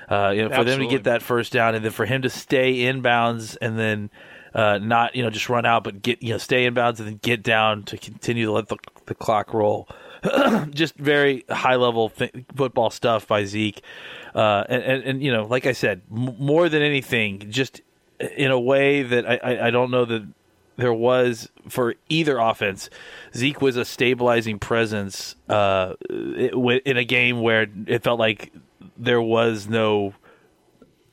Uh, 0.10 0.34
you 0.36 0.42
know, 0.42 0.50
for 0.54 0.64
them 0.64 0.80
to 0.80 0.88
get 0.88 1.06
that 1.06 1.22
first 1.22 1.54
down 1.54 1.76
and 1.76 1.86
then 1.86 1.92
for 1.92 2.06
him 2.06 2.24
to 2.24 2.30
stay 2.30 2.78
inbounds 2.78 3.56
and 3.62 3.78
then 3.80 4.10
uh, 4.54 4.78
not 4.80 5.16
you 5.16 5.24
know 5.24 5.30
just 5.30 5.50
run 5.50 5.66
out, 5.66 5.84
but 5.84 6.02
get 6.02 6.22
you 6.22 6.32
know 6.32 6.38
stay 6.38 6.66
in 6.66 6.74
bounds 6.74 7.00
and 7.00 7.08
then 7.08 7.20
get 7.22 7.44
down 7.44 7.84
to 7.84 7.98
continue 7.98 8.46
to 8.46 8.52
let 8.52 8.68
the, 8.68 8.78
the 9.06 9.16
clock 9.16 9.54
roll. 9.54 9.88
just 10.72 10.96
very 10.96 11.46
high 11.50 11.76
level 11.76 12.10
th- 12.10 12.34
football 12.56 12.90
stuff 12.90 13.26
by 13.28 13.46
Zeke, 13.46 13.82
uh, 14.36 14.66
and, 14.68 14.84
and, 14.84 15.04
and 15.04 15.24
you 15.24 15.32
know, 15.32 15.46
like 15.46 15.66
I 15.66 15.72
said, 15.72 16.02
m- 16.12 16.36
more 16.38 16.68
than 16.68 16.82
anything, 16.82 17.46
just 17.50 17.82
in 18.20 18.52
a 18.52 18.60
way 18.60 19.04
that 19.04 19.26
I, 19.30 19.40
I, 19.42 19.68
I 19.68 19.72
don't 19.72 19.92
know 19.92 20.04
that 20.06 20.28
there 20.76 20.94
was 20.94 21.50
for 21.68 21.96
either 22.08 22.38
offense. 22.38 22.90
Zeke 23.36 23.62
was 23.62 23.76
a 23.76 23.86
stabilizing 23.86 24.60
presence 24.60 25.36
uh, 25.50 25.94
in 26.10 26.98
a 26.98 27.04
game 27.04 27.42
where 27.42 27.68
it 27.86 28.04
felt 28.04 28.20
like 28.20 28.54
there 28.98 29.22
was 29.22 29.68
no 29.68 30.14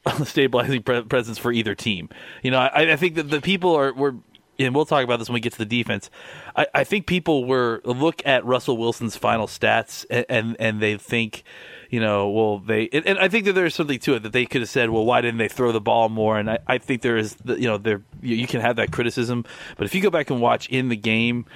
stabilizing 0.25 0.83
pre- 0.83 1.03
presence 1.03 1.39
for 1.39 1.53
either 1.53 1.75
team. 1.75 2.09
You 2.43 2.51
know, 2.51 2.59
I, 2.59 2.93
I, 2.93 2.97
think 2.97 3.15
that 3.17 3.31
the 3.31 3.41
people 3.41 3.75
are 3.75 3.93
were, 3.93 4.17
and 4.59 4.75
we'll 4.75 4.87
talk 4.87 5.05
about 5.05 5.19
this 5.19 5.29
when 5.29 5.35
we 5.35 5.41
get 5.41 5.53
to 5.53 5.59
the 5.59 5.65
defense. 5.65 6.11
I, 6.55 6.67
I 6.75 6.85
think 6.85 7.07
people 7.07 7.45
were 7.45 7.81
look 7.85 8.23
at 8.27 8.45
Russell 8.45 8.77
Wilson's 8.77 9.17
final 9.17 9.47
stats 9.47 10.05
and 10.11 10.27
and, 10.29 10.57
and 10.59 10.81
they 10.81 10.97
think 10.97 11.45
you 11.91 12.01
know, 12.01 12.29
well, 12.31 12.59
they 12.59 12.89
and, 12.93 13.07
and, 13.07 13.19
I 13.19 13.29
think 13.29 13.45
that 13.45 13.53
there's 13.53 13.75
something 13.75 13.99
to 14.01 14.15
it 14.15 14.23
that 14.25 14.33
they 14.33 14.47
could 14.47 14.61
have 14.61 14.71
said, 14.71 14.91
well, 14.91 15.05
why 15.05 15.21
didn't 15.21 15.39
they 15.39 15.49
throw 15.49 15.73
the 15.73 15.81
ball 15.81 16.09
more? 16.09 16.39
And 16.39 16.51
I, 16.51 16.59
I 16.67 16.79
think 16.79 17.03
there 17.03 17.17
is, 17.17 17.37
you 17.45 17.69
know, 17.69 17.79
there 17.79 18.03
you, 18.21 18.37
you, 18.37 18.47
can 18.47 18.61
have 18.61 18.77
that 18.77 18.93
criticism, 18.93 19.45
but 19.77 19.87
if 19.87 19.95
you 19.95 20.03
go 20.03 20.11
back 20.11 20.31
and 20.31 20.41
watch 20.41 20.69
in 20.69 20.89
the 20.89 20.97
game, 20.97 21.47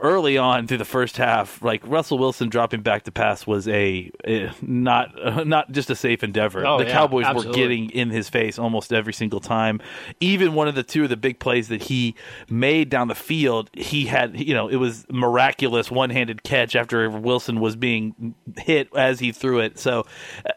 early 0.00 0.38
on 0.38 0.66
through 0.66 0.78
the 0.78 0.84
first 0.84 1.16
half, 1.16 1.62
like 1.62 1.86
Russell 1.86 2.18
Wilson 2.18 2.48
dropping 2.48 2.80
back 2.80 3.02
to 3.04 3.12
pass 3.12 3.46
was 3.46 3.68
a, 3.68 4.10
a 4.26 4.50
not 4.62 5.20
uh, 5.20 5.44
not 5.46 5.70
just 5.72 5.90
a 5.90 5.94
safe 5.94 6.22
endeavor. 6.24 6.66
Oh, 6.66 6.78
the 6.78 6.86
yeah, 6.86 6.92
Cowboys 6.92 7.26
absolutely. 7.26 7.50
were 7.50 7.54
getting 7.68 7.90
in 7.90 8.10
his 8.10 8.28
face 8.28 8.58
almost 8.58 8.92
every 8.92 9.12
single 9.12 9.40
time. 9.40 9.80
Even 10.20 10.54
one 10.54 10.68
of 10.68 10.74
the 10.74 10.82
two 10.82 11.04
of 11.04 11.10
the 11.10 11.16
big 11.16 11.38
plays 11.38 11.68
that 11.68 11.82
he 11.82 12.14
made 12.48 12.88
down 12.88 13.08
the 13.08 13.14
field, 13.14 13.70
he 13.74 14.06
had 14.06 14.38
you 14.38 14.54
know 14.54 14.68
it 14.68 14.76
was 14.76 15.06
miraculous 15.10 15.90
one 15.90 16.10
handed 16.10 16.42
catch 16.42 16.74
after 16.74 17.10
Wilson 17.10 17.60
was 17.60 17.76
being 17.76 18.34
hit 18.56 18.88
as 18.96 19.20
he 19.20 19.32
threw 19.32 19.58
it. 19.58 19.78
So 19.78 20.06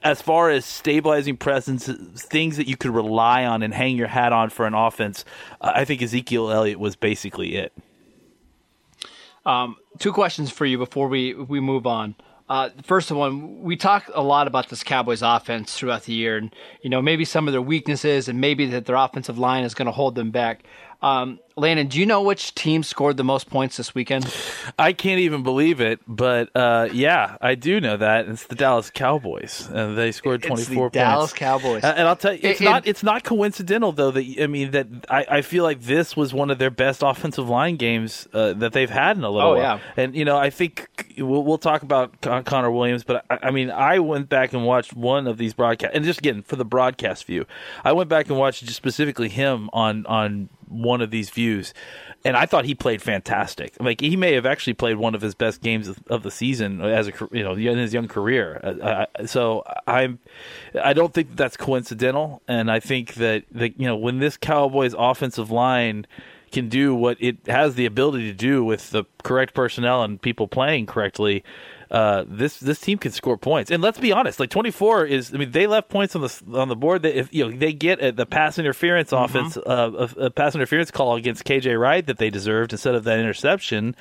as 0.03 0.22
far 0.22 0.50
as 0.50 0.65
stabilizing 0.65 1.38
presence, 1.38 1.89
things 2.15 2.58
that 2.58 2.68
you 2.68 2.77
could 2.77 2.91
rely 2.91 3.46
on 3.46 3.62
and 3.62 3.74
hang 3.74 3.98
your 3.98 4.08
hat 4.08 4.32
on 4.32 4.50
for 4.50 4.65
an 4.65 4.74
offense, 4.74 5.25
I 5.60 5.86
think 5.86 6.01
Ezekiel 6.01 6.50
Elliott 6.50 6.80
was 6.80 6.96
basically 6.96 7.56
it. 7.56 7.74
Um, 9.46 9.78
two 10.00 10.14
questions 10.14 10.52
for 10.52 10.66
you 10.66 10.78
before 10.78 11.08
we 11.08 11.34
we 11.34 11.60
move 11.60 11.88
on. 11.88 12.16
Uh, 12.50 12.70
first 12.84 13.10
of 13.10 13.16
one, 13.18 13.62
we 13.62 13.78
talk 13.78 14.10
a 14.14 14.22
lot 14.22 14.46
about 14.46 14.68
this 14.68 14.84
Cowboys 14.84 15.22
offense 15.22 15.74
throughout 15.74 16.04
the 16.04 16.14
year, 16.14 16.38
and 16.38 16.54
you 16.82 16.90
know 16.90 17.02
maybe 17.02 17.24
some 17.24 17.48
of 17.48 17.54
their 17.54 17.62
weaknesses, 17.62 18.28
and 18.28 18.42
maybe 18.42 18.66
that 18.68 18.86
their 18.86 18.98
offensive 18.98 19.38
line 19.38 19.64
is 19.64 19.74
going 19.74 19.86
to 19.86 19.92
hold 19.92 20.16
them 20.16 20.32
back. 20.32 20.64
Um, 21.01 21.39
Landon, 21.58 21.88
do 21.88 22.00
you 22.00 22.05
know 22.05 22.22
which 22.22 22.55
team 22.55 22.81
scored 22.84 23.17
the 23.17 23.24
most 23.24 23.50
points 23.50 23.77
this 23.77 23.93
weekend? 23.93 24.34
I 24.79 24.93
can't 24.93 25.20
even 25.20 25.43
believe 25.43 25.81
it, 25.81 26.00
but 26.08 26.50
uh, 26.55 26.89
yeah, 26.93 27.38
I 27.41 27.55
do 27.55 27.81
know 27.81 27.98
that. 27.98 28.27
It's 28.27 28.48
the 28.48 28.55
Dallas 28.55 28.89
Cowboys. 28.89 29.67
Uh, 29.72 29.93
they 29.93 30.12
scored 30.12 30.43
twenty 30.43 30.63
four 30.63 30.86
points. 30.86 30.93
Dallas 30.93 31.34
Cowboys, 31.34 31.84
and 31.84 32.08
I'll 32.08 32.15
tell 32.15 32.34
you, 32.34 32.39
it's 32.43 32.62
it, 32.62 32.63
not 32.63 32.88
it's 32.88 33.03
not 33.03 33.24
coincidental 33.24 33.91
though 33.91 34.12
that 34.12 34.36
I 34.41 34.48
mean 34.48 34.72
that 34.72 34.88
I, 35.10 35.25
I, 35.29 35.41
feel 35.41 35.63
like 35.63 35.81
this 35.81 36.15
was 36.15 36.34
one 36.34 36.50
of 36.51 36.58
their 36.58 36.70
best 36.70 37.03
offensive 37.03 37.50
line 37.50 37.75
games 37.75 38.27
uh, 38.34 38.53
that 38.53 38.74
they've 38.74 38.89
had 38.89 39.17
in 39.17 39.24
a 39.24 39.29
little 39.29 39.51
oh, 39.51 39.55
while. 39.55 39.62
Yeah. 39.62 39.79
And 39.98 40.15
you 40.15 40.24
know, 40.24 40.38
I 40.38 40.50
think 40.50 40.88
we'll, 41.17 41.43
we'll 41.43 41.58
talk 41.58 41.84
about 41.84 42.22
Con- 42.22 42.43
Connor 42.43 42.72
Williams, 42.72 43.03
but 43.03 43.25
I, 43.29 43.39
I, 43.43 43.51
mean, 43.51 43.72
I 43.72 44.00
went 44.00 44.29
back 44.29 44.53
and 44.53 44.65
watched 44.65 44.93
one 44.93 45.27
of 45.27 45.38
these 45.38 45.53
broadcasts, 45.53 45.96
and 45.96 46.05
just 46.05 46.20
again 46.20 46.43
for 46.43 46.55
the 46.55 46.65
broadcast 46.65 47.25
view, 47.25 47.46
I 47.84 47.91
went 47.91 48.10
back 48.10 48.29
and 48.29 48.38
watched 48.38 48.63
just 48.63 48.77
specifically 48.77 49.29
him 49.29 49.70
on 49.74 50.05
on 50.05 50.50
one 50.72 51.01
of 51.01 51.12
these 51.12 51.30
views, 51.30 51.74
and 52.24 52.38
I 52.38 52.46
thought 52.46 52.66
he 52.66 52.75
played 52.75 53.01
fantastic. 53.01 53.74
Like 53.80 54.01
he 54.01 54.16
may 54.16 54.34
have 54.34 54.46
actually 54.46 54.74
played 54.74 54.98
one 54.98 55.16
of 55.16 55.22
his 55.22 55.36
best 55.36 55.62
games 55.62 55.90
of, 56.08 56.24
the 56.24 56.32
season 56.32 56.82
as 56.82 57.08
a 57.08 57.13
you 57.32 57.44
know 57.44 57.54
in 57.54 57.78
his 57.78 57.94
young 57.94 58.08
career. 58.08 58.60
Uh, 58.63 58.68
uh 58.68 59.28
so 59.28 59.63
I'm 59.88 60.20
I 60.82 60.94
don't 60.94 61.13
think 61.13 61.36
that's 61.36 61.58
coincidental, 61.58 62.42
and 62.48 62.72
I 62.72 62.80
think 62.80 63.16
that 63.16 63.44
the, 63.51 63.70
you 63.70 63.86
know 63.86 63.96
when 63.96 64.20
this 64.20 64.38
Cowboys 64.38 64.96
offensive 64.98 65.51
line 65.51 66.06
can 66.51 66.70
do 66.70 66.93
what 66.93 67.17
it 67.20 67.38
has 67.48 67.75
the 67.75 67.86
ability 67.86 68.27
to 68.27 68.34
do 68.34 68.63
with 68.63 68.91
the 68.91 69.05
correct 69.24 69.53
personnel 69.53 70.03
and 70.03 70.22
people 70.22 70.48
playing 70.48 70.86
correctly, 70.86 71.43
uh, 71.91 72.24
this 72.25 72.58
this 72.60 72.79
team 72.79 72.98
can 72.98 73.12
score 73.12 73.38
points. 73.38 73.70
And 73.70 73.84
let's 73.84 74.00
be 74.00 74.13
honest, 74.13 74.39
like 74.39 74.50
24 74.50 75.05
is. 75.05 75.34
I 75.34 75.38
mean, 75.38 75.51
they 75.51 75.67
left 75.67 75.89
points 75.89 76.15
on 76.15 76.22
the 76.22 76.60
on 76.60 76.70
the 76.70 76.75
board. 76.75 77.01
That 77.01 77.17
if 77.17 77.34
you 77.34 77.46
know 77.50 77.58
they 77.58 77.74
get 77.74 78.01
a, 78.01 78.12
the 78.13 78.25
pass 78.25 78.58
interference 78.58 79.12
mm-hmm. 79.12 79.25
offense, 79.25 79.58
uh, 79.58 80.08
a, 80.17 80.25
a, 80.25 80.29
pass 80.29 80.55
interference 80.55 80.89
call 80.89 81.15
against 81.15 81.43
KJ 81.43 81.77
Wright 81.77 82.05
that 82.05 82.17
they 82.17 82.29
deserved 82.29 82.72
instead 82.72 82.96
of 82.96 83.03
that 83.03 83.20
interception. 83.20 83.96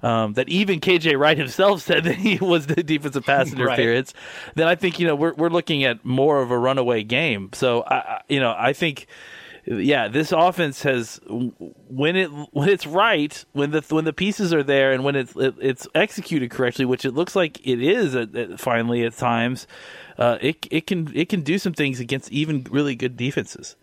Um, 0.00 0.34
that 0.34 0.48
even 0.48 0.80
KJ 0.80 1.18
Wright 1.18 1.36
himself 1.36 1.82
said 1.86 2.04
that 2.04 2.16
he 2.16 2.38
was 2.38 2.66
the 2.66 2.82
defensive 2.82 3.24
pass 3.24 3.52
interference. 3.52 4.14
Right. 4.14 4.54
Then 4.56 4.66
I 4.66 4.74
think 4.74 4.98
you 4.98 5.06
know 5.06 5.14
we're 5.14 5.34
we're 5.34 5.48
looking 5.48 5.84
at 5.84 6.04
more 6.04 6.42
of 6.42 6.50
a 6.50 6.58
runaway 6.58 7.04
game. 7.04 7.50
So 7.52 7.84
I, 7.84 8.22
you 8.28 8.40
know 8.40 8.54
I 8.56 8.72
think 8.72 9.06
yeah, 9.70 10.08
this 10.08 10.32
offense 10.32 10.82
has 10.82 11.20
when 11.26 12.16
it 12.16 12.28
when 12.52 12.68
it's 12.68 12.86
right, 12.86 13.44
when 13.52 13.70
the 13.70 13.84
when 13.90 14.04
the 14.06 14.12
pieces 14.12 14.54
are 14.54 14.62
there, 14.62 14.92
and 14.92 15.04
when 15.04 15.14
it's 15.14 15.36
it, 15.36 15.54
it's 15.60 15.86
executed 15.94 16.50
correctly, 16.50 16.84
which 16.84 17.04
it 17.04 17.12
looks 17.12 17.36
like 17.36 17.64
it 17.66 17.82
is 17.82 18.14
at, 18.14 18.34
at, 18.34 18.58
finally 18.58 19.04
at 19.04 19.16
times. 19.16 19.66
Uh, 20.16 20.38
it 20.40 20.66
it 20.70 20.86
can 20.86 21.14
it 21.14 21.28
can 21.28 21.42
do 21.42 21.58
some 21.58 21.74
things 21.74 22.00
against 22.00 22.32
even 22.32 22.66
really 22.70 22.94
good 22.94 23.16
defenses. 23.16 23.76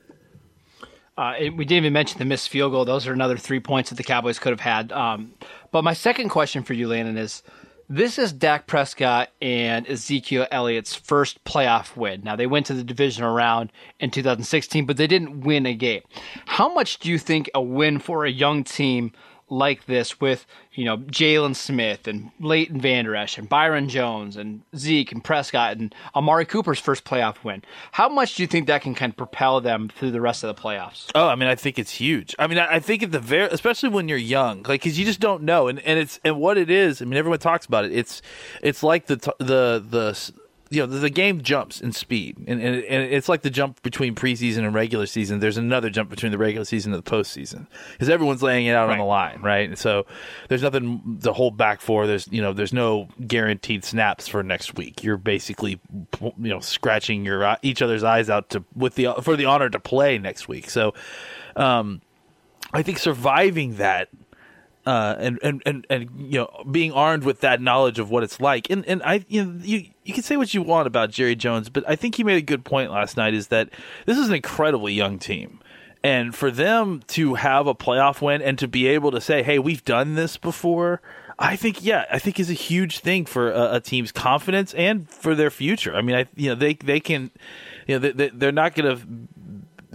Uh, 1.18 1.36
we 1.39 1.63
didn't 1.63 1.84
even 1.84 1.94
mention 1.94 2.20
the 2.20 2.25
missed 2.25 2.50
field 2.50 2.72
goal. 2.72 2.84
Those 2.84 3.08
are 3.08 3.13
another 3.13 3.38
three 3.38 3.60
points 3.60 3.89
that 3.89 3.96
the 3.96 4.04
Cowboys 4.04 4.39
could 4.39 4.51
have 4.51 4.60
had. 4.60 4.92
Um, 4.92 5.34
but 5.72 5.84
my 5.84 5.94
second 5.94 6.30
question 6.30 6.63
for 6.63 6.74
you, 6.74 6.89
Landon, 6.89 7.18
is 7.18 7.42
this 7.88 8.18
is 8.18 8.34
Dak 8.34 8.68
Prescott 8.68 9.30
and 9.42 9.88
Ezekiel 9.88 10.48
Elliott's 10.51 10.96
first 10.96 11.44
playoff 11.44 11.96
win. 11.96 12.22
Now, 12.24 12.36
they 12.36 12.48
went 12.48 12.65
to 12.68 12.74
the 12.74 12.84
divisional 12.84 13.34
round 13.34 13.72
in 14.00 14.12
2016, 14.12 14.86
but 14.86 14.98
they 14.98 15.08
didn't 15.08 15.42
win 15.42 15.65
a 15.65 15.74
game. 15.74 16.01
How 16.46 16.74
much 16.74 17.00
do 17.00 17.10
you 17.10 17.20
think 17.20 17.50
a 17.54 17.62
win 17.62 18.00
for 18.00 18.25
a 18.25 18.32
young 18.32 18.63
team 18.63 19.12
like 19.50 19.86
this 19.86 20.20
with, 20.20 20.46
you 20.74 20.86
know, 20.86 20.98
Jaylon 20.98 21.56
Smith 21.56 22.08
and 22.08 22.32
Leighton 22.40 22.82
Vander 22.82 23.16
Esch 23.16 23.38
and 23.38 23.48
Byron 23.48 23.90
Jones 23.90 24.38
and 24.38 24.62
Zeke 24.75 25.12
and 25.12 25.24
Prescott 25.24 25.78
and 25.78 25.94
Amari 26.16 26.46
Cooper's 26.46 26.80
first 26.80 27.06
playoff 27.06 27.44
win. 27.44 27.62
How 27.92 28.10
much 28.10 28.36
do 28.36 28.44
you 28.44 28.48
think 28.48 28.68
that 28.68 28.82
can 28.82 28.96
kind 28.96 29.12
of 29.12 29.18
propel 29.18 29.62
them 29.62 29.90
through 29.90 30.12
the 30.12 30.22
rest 30.22 30.44
of 30.44 30.56
the 30.56 30.60
playoffs? 30.62 31.12
Oh, 31.14 31.28
I 31.28 31.36
mean, 31.36 31.48
I 31.48 31.56
think 31.56 31.78
it's 31.78 31.92
huge. 31.92 32.36
I 32.40 32.48
mean, 32.48 32.58
I 32.58 32.80
think 32.80 33.04
at 33.04 33.12
the 33.12 33.20
very, 33.20 33.48
especially 33.50 33.90
when 33.90 34.10
you're 34.10 34.18
young, 34.18 34.64
like, 34.64 34.82
cause 34.82 34.98
you 34.98 35.06
just 35.06 35.20
don't 35.20 35.44
know. 35.44 35.68
And, 35.68 35.80
and 35.80 36.00
it's, 36.00 36.20
and 36.24 36.40
what 36.40 36.58
it 36.58 36.70
is, 36.70 37.02
I 37.02 37.06
mean, 37.06 37.18
everyone 37.18 37.40
talks 37.40 37.66
about 37.66 37.86
it. 37.86 37.92
It's, 37.92 38.22
it's 38.64 38.82
like 38.82 39.06
the, 39.06 39.18
the, 39.40 39.86
the, 39.88 40.32
you 40.75 40.86
know 40.86 40.88
the 40.88 41.10
game 41.10 41.41
jumps 41.41 41.82
in 41.82 41.91
speed, 41.91 42.38
and, 42.48 42.62
and, 42.62 42.84
and 42.84 43.13
it's 43.13 43.29
like 43.29 43.41
the 43.41 43.50
jump 43.50 43.82
between 43.82 44.13
preseason 44.15 44.60
and 44.60 44.74
regular 44.74 45.05
season. 45.05 45.39
There's 45.39 45.58
another 45.58 45.89
jump 45.89 46.10
between 46.10 46.32
the 46.32 46.38
regular 46.38 46.65
season 46.65 46.94
and 46.94 47.03
the 47.03 47.10
postseason 47.10 47.67
because 47.94 48.10
everyone's 48.10 48.44
laying 48.44 48.65
it 48.65 48.74
out 48.74 48.88
right. 48.88 48.94
on 48.94 48.98
the 49.00 49.05
line, 49.05 49.41
right? 49.41 49.67
And 49.67 49.77
so 49.77 50.05
there's 50.50 50.62
nothing 50.62 51.20
to 51.24 51.34
hold 51.34 51.58
back 51.58 51.82
for. 51.82 52.05
There's 52.08 52.27
you 52.29 52.41
know 52.41 52.53
there's 52.53 52.74
no 52.74 53.08
guaranteed 53.25 53.84
snaps 53.84 54.27
for 54.27 54.44
next 54.44 54.75
week. 54.75 55.03
You're 55.03 55.17
basically 55.17 55.79
you 56.22 56.34
know 56.38 56.60
scratching 56.60 57.25
your 57.25 57.58
each 57.62 57.82
other's 57.82 58.03
eyes 58.03 58.29
out 58.29 58.50
to 58.50 58.63
with 58.75 58.96
the 58.96 59.13
for 59.22 59.36
the 59.36 59.46
honor 59.46 59.70
to 59.70 59.79
play 59.79 60.17
next 60.17 60.48
week. 60.48 60.70
So 60.70 60.94
um, 61.55 62.01
I 62.74 62.82
think 62.82 63.00
surviving 63.00 63.77
that 63.77 64.10
uh, 64.86 65.15
and, 65.18 65.39
and, 65.42 65.63
and, 65.65 65.88
and, 65.89 66.10
you 66.18 66.39
know, 66.39 66.63
being 66.70 66.92
armed 66.92 67.24
with 67.24 67.42
that 67.42 67.62
knowledge 67.62 68.00
of 68.00 68.10
what 68.10 68.24
it's 68.24 68.39
like. 68.39 68.70
And, 68.70 68.86
and 68.86 69.01
I, 69.04 69.25
you 69.27 69.44
know, 69.44 69.60
you, 69.63 69.86
you 70.04 70.13
can 70.13 70.24
say 70.24 70.38
what 70.38 70.54
you 70.54 70.62
want 70.62 70.88
about 70.88 71.10
Jerry 71.10 71.36
Jones, 71.36 71.70
but 71.70 71.84
I 71.88 71.96
think 71.96 72.15
he 72.15 72.24
made 72.24 72.38
a 72.38 72.42
good 72.42 72.63
point 72.63 72.92
last 72.92 73.18
night 73.18 73.34
is 73.34 73.48
that 73.48 73.70
this 74.06 74.18
is 74.18 74.30
an 74.30 74.36
incredibly 74.36 74.94
young 74.94 75.18
team. 75.18 75.60
And 76.04 76.36
for 76.36 76.51
them 76.51 77.01
to 77.08 77.34
have 77.34 77.65
a 77.65 77.74
playoff 77.74 78.22
win 78.22 78.44
and 78.44 78.60
to 78.60 78.68
be 78.68 78.86
able 78.86 79.10
to 79.10 79.20
say, 79.20 79.42
hey, 79.42 79.58
we've 79.58 79.84
done 79.84 80.13
this 80.13 80.38
before, 80.38 81.01
I 81.39 81.56
think, 81.56 81.84
yeah, 81.84 82.06
I 82.12 82.20
think 82.20 82.39
is 82.39 82.51
a 82.51 82.54
huge 82.54 83.00
thing 83.00 83.25
for 83.25 83.51
a, 83.51 83.75
a 83.75 83.80
team's 83.80 84.12
confidence 84.12 84.74
and 84.75 85.10
for 85.10 85.34
their 85.34 85.50
future. 85.50 85.96
I 85.96 86.04
mean, 86.04 86.15
I, 86.15 86.27
you 86.36 86.50
know, 86.50 86.56
they, 86.56 86.75
they 86.75 87.00
can, 87.00 87.32
you 87.88 88.00
know, 88.00 88.12
they, 88.12 88.30
they're 88.30 88.51
not 88.51 88.75
going 88.75 88.96
to 88.96 89.04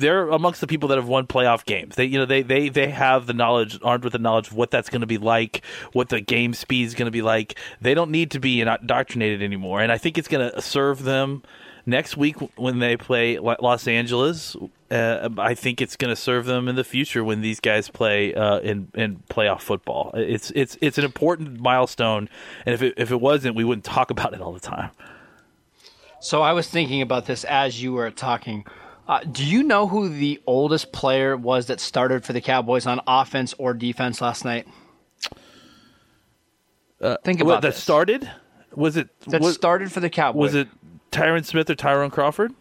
they're 0.00 0.28
amongst 0.28 0.60
the 0.60 0.66
people 0.66 0.88
that 0.88 0.98
have 0.98 1.08
won 1.08 1.26
playoff 1.26 1.64
games. 1.64 1.96
They 1.96 2.04
you 2.04 2.18
know 2.18 2.26
they 2.26 2.42
they 2.42 2.68
they 2.68 2.88
have 2.90 3.26
the 3.26 3.34
knowledge, 3.34 3.78
armed 3.82 4.04
with 4.04 4.12
the 4.12 4.18
knowledge 4.18 4.48
of 4.48 4.54
what 4.54 4.70
that's 4.70 4.88
going 4.88 5.02
to 5.02 5.06
be 5.06 5.18
like, 5.18 5.64
what 5.92 6.08
the 6.08 6.20
game 6.20 6.54
speed 6.54 6.86
is 6.86 6.94
going 6.94 7.06
to 7.06 7.12
be 7.12 7.22
like. 7.22 7.58
They 7.80 7.94
don't 7.94 8.10
need 8.10 8.30
to 8.32 8.40
be 8.40 8.60
indoctrinated 8.60 9.42
anymore, 9.42 9.80
and 9.80 9.92
I 9.92 9.98
think 9.98 10.18
it's 10.18 10.28
going 10.28 10.50
to 10.50 10.60
serve 10.60 11.04
them 11.04 11.42
next 11.86 12.16
week 12.16 12.36
when 12.56 12.78
they 12.78 12.96
play 12.96 13.38
Los 13.38 13.86
Angeles. 13.86 14.56
Uh, 14.90 15.28
I 15.38 15.54
think 15.54 15.80
it's 15.80 15.96
going 15.96 16.08
to 16.08 16.20
serve 16.20 16.46
them 16.46 16.68
in 16.68 16.74
the 16.74 16.84
future 16.84 17.22
when 17.22 17.42
these 17.42 17.60
guys 17.60 17.88
play 17.88 18.34
uh, 18.34 18.58
in 18.60 18.88
in 18.94 19.22
playoff 19.30 19.60
football. 19.60 20.10
It's 20.14 20.50
it's 20.54 20.76
it's 20.80 20.98
an 20.98 21.04
important 21.04 21.60
milestone, 21.60 22.28
and 22.66 22.74
if 22.74 22.82
it, 22.82 22.94
if 22.96 23.10
it 23.10 23.20
wasn't, 23.20 23.54
we 23.56 23.64
wouldn't 23.64 23.84
talk 23.84 24.10
about 24.10 24.34
it 24.34 24.40
all 24.40 24.52
the 24.52 24.60
time. 24.60 24.90
So 26.20 26.42
I 26.42 26.52
was 26.52 26.68
thinking 26.68 27.00
about 27.00 27.26
this 27.26 27.44
as 27.44 27.82
you 27.82 27.92
were 27.92 28.10
talking. 28.10 28.66
Uh, 29.10 29.18
do 29.24 29.44
you 29.44 29.64
know 29.64 29.88
who 29.88 30.08
the 30.08 30.40
oldest 30.46 30.92
player 30.92 31.36
was 31.36 31.66
that 31.66 31.80
started 31.80 32.24
for 32.24 32.32
the 32.32 32.40
Cowboys 32.40 32.86
on 32.86 33.00
offense 33.08 33.52
or 33.58 33.74
defense 33.74 34.20
last 34.20 34.44
night? 34.44 34.68
Uh, 37.00 37.16
Think 37.24 37.40
about 37.40 37.54
what, 37.54 37.62
that. 37.62 37.72
This. 37.72 37.82
Started? 37.82 38.30
Was 38.72 38.96
it 38.96 39.08
that 39.22 39.40
was, 39.40 39.56
started 39.56 39.90
for 39.90 39.98
the 39.98 40.10
Cowboys? 40.10 40.38
Was 40.40 40.54
it 40.54 40.68
Tyron 41.10 41.44
Smith 41.44 41.68
or 41.68 41.74
Tyrone 41.74 42.10
Crawford? 42.10 42.54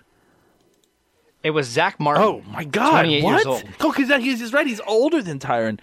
It 1.43 1.51
was 1.51 1.67
Zack 1.67 1.99
Martin. 1.99 2.23
Oh 2.23 2.41
my 2.49 2.63
God! 2.63 3.05
What? 3.21 3.45
Oh, 3.45 3.91
because 3.91 4.09
he's 4.23 4.51
right. 4.51 4.65
He's 4.65 4.81
older 4.87 5.21
than 5.21 5.37
Tyron. 5.37 5.79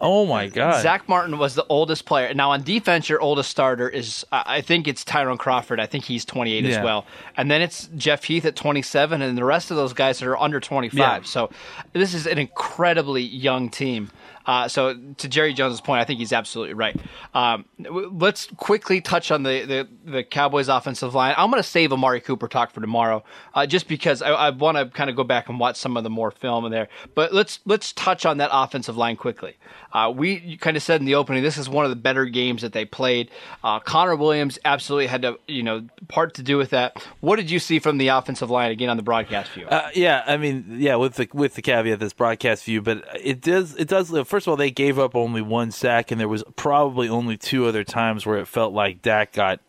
Oh 0.00 0.26
my 0.26 0.48
God! 0.48 0.82
Zack 0.82 1.08
Martin 1.08 1.38
was 1.38 1.54
the 1.54 1.64
oldest 1.68 2.04
player. 2.04 2.32
Now 2.34 2.50
on 2.50 2.62
defense, 2.62 3.08
your 3.08 3.20
oldest 3.20 3.50
starter 3.50 3.88
is 3.88 4.26
I 4.30 4.60
think 4.60 4.86
it's 4.86 5.04
Tyrone 5.04 5.38
Crawford. 5.38 5.80
I 5.80 5.86
think 5.86 6.04
he's 6.04 6.24
28 6.24 6.64
yeah. 6.64 6.76
as 6.76 6.84
well, 6.84 7.06
and 7.36 7.50
then 7.50 7.62
it's 7.62 7.88
Jeff 7.96 8.24
Heath 8.24 8.44
at 8.44 8.56
27, 8.56 9.22
and 9.22 9.38
the 9.38 9.44
rest 9.44 9.70
of 9.70 9.76
those 9.76 9.92
guys 9.92 10.22
are 10.22 10.36
under 10.36 10.60
25. 10.60 10.98
Yeah. 10.98 11.22
So 11.22 11.50
this 11.92 12.12
is 12.12 12.26
an 12.26 12.38
incredibly 12.38 13.22
young 13.22 13.70
team. 13.70 14.10
Uh, 14.46 14.68
so 14.68 14.96
to 15.18 15.28
Jerry 15.28 15.52
Jones's 15.52 15.80
point, 15.80 16.00
I 16.00 16.04
think 16.04 16.20
he's 16.20 16.32
absolutely 16.32 16.74
right. 16.74 16.98
Um, 17.34 17.64
let's 17.78 18.46
quickly 18.56 19.00
touch 19.00 19.30
on 19.30 19.42
the, 19.42 19.64
the, 19.64 20.10
the 20.10 20.22
Cowboys 20.22 20.68
offensive 20.68 21.14
line. 21.14 21.34
I'm 21.36 21.50
going 21.50 21.62
to 21.62 21.68
save 21.68 21.92
Amari 21.92 22.20
Cooper 22.20 22.48
talk 22.48 22.70
for 22.70 22.80
tomorrow, 22.80 23.24
uh, 23.54 23.66
just 23.66 23.88
because 23.88 24.22
I, 24.22 24.30
I 24.30 24.50
want 24.50 24.78
to 24.78 24.86
kind 24.86 25.10
of 25.10 25.16
go 25.16 25.24
back 25.24 25.48
and 25.48 25.58
watch 25.58 25.76
some 25.76 25.96
of 25.96 26.04
the 26.04 26.10
more 26.10 26.30
film 26.30 26.64
in 26.64 26.72
there. 26.72 26.88
But 27.14 27.32
let's 27.32 27.60
let's 27.64 27.92
touch 27.92 28.24
on 28.24 28.38
that 28.38 28.50
offensive 28.52 28.96
line 28.96 29.16
quickly. 29.16 29.56
Uh, 29.92 30.12
we 30.14 30.58
kind 30.58 30.76
of 30.76 30.82
said 30.82 31.00
in 31.00 31.06
the 31.06 31.14
opening, 31.14 31.42
this 31.42 31.56
is 31.56 31.70
one 31.70 31.86
of 31.86 31.90
the 31.90 31.96
better 31.96 32.26
games 32.26 32.60
that 32.60 32.74
they 32.74 32.84
played. 32.84 33.30
Uh, 33.64 33.80
Connor 33.80 34.14
Williams 34.14 34.58
absolutely 34.64 35.06
had 35.06 35.22
to, 35.22 35.38
you 35.48 35.62
know, 35.62 35.86
part 36.08 36.34
to 36.34 36.42
do 36.42 36.58
with 36.58 36.70
that. 36.70 37.02
What 37.20 37.36
did 37.36 37.50
you 37.50 37.58
see 37.58 37.78
from 37.78 37.96
the 37.96 38.08
offensive 38.08 38.50
line 38.50 38.70
again 38.70 38.90
on 38.90 38.98
the 38.98 39.02
broadcast 39.02 39.52
view? 39.52 39.66
Uh, 39.66 39.88
yeah, 39.94 40.22
I 40.26 40.36
mean, 40.36 40.76
yeah, 40.78 40.96
with 40.96 41.14
the 41.14 41.28
with 41.32 41.54
the 41.54 41.62
caveat 41.62 41.98
this 41.98 42.12
broadcast 42.12 42.64
view, 42.64 42.82
but 42.82 43.04
it 43.18 43.40
does 43.40 43.74
it 43.76 43.88
does. 43.88 44.10
First 44.26 44.35
of 44.44 44.50
all, 44.50 44.56
they 44.56 44.70
gave 44.70 44.98
up 44.98 45.14
only 45.14 45.42
one 45.42 45.70
sack, 45.70 46.10
and 46.10 46.20
there 46.20 46.28
was 46.28 46.44
probably 46.56 47.08
only 47.08 47.36
two 47.36 47.66
other 47.66 47.84
times 47.84 48.26
where 48.26 48.38
it 48.38 48.46
felt 48.46 48.72
like 48.72 49.02
Dak 49.02 49.32
got 49.32 49.60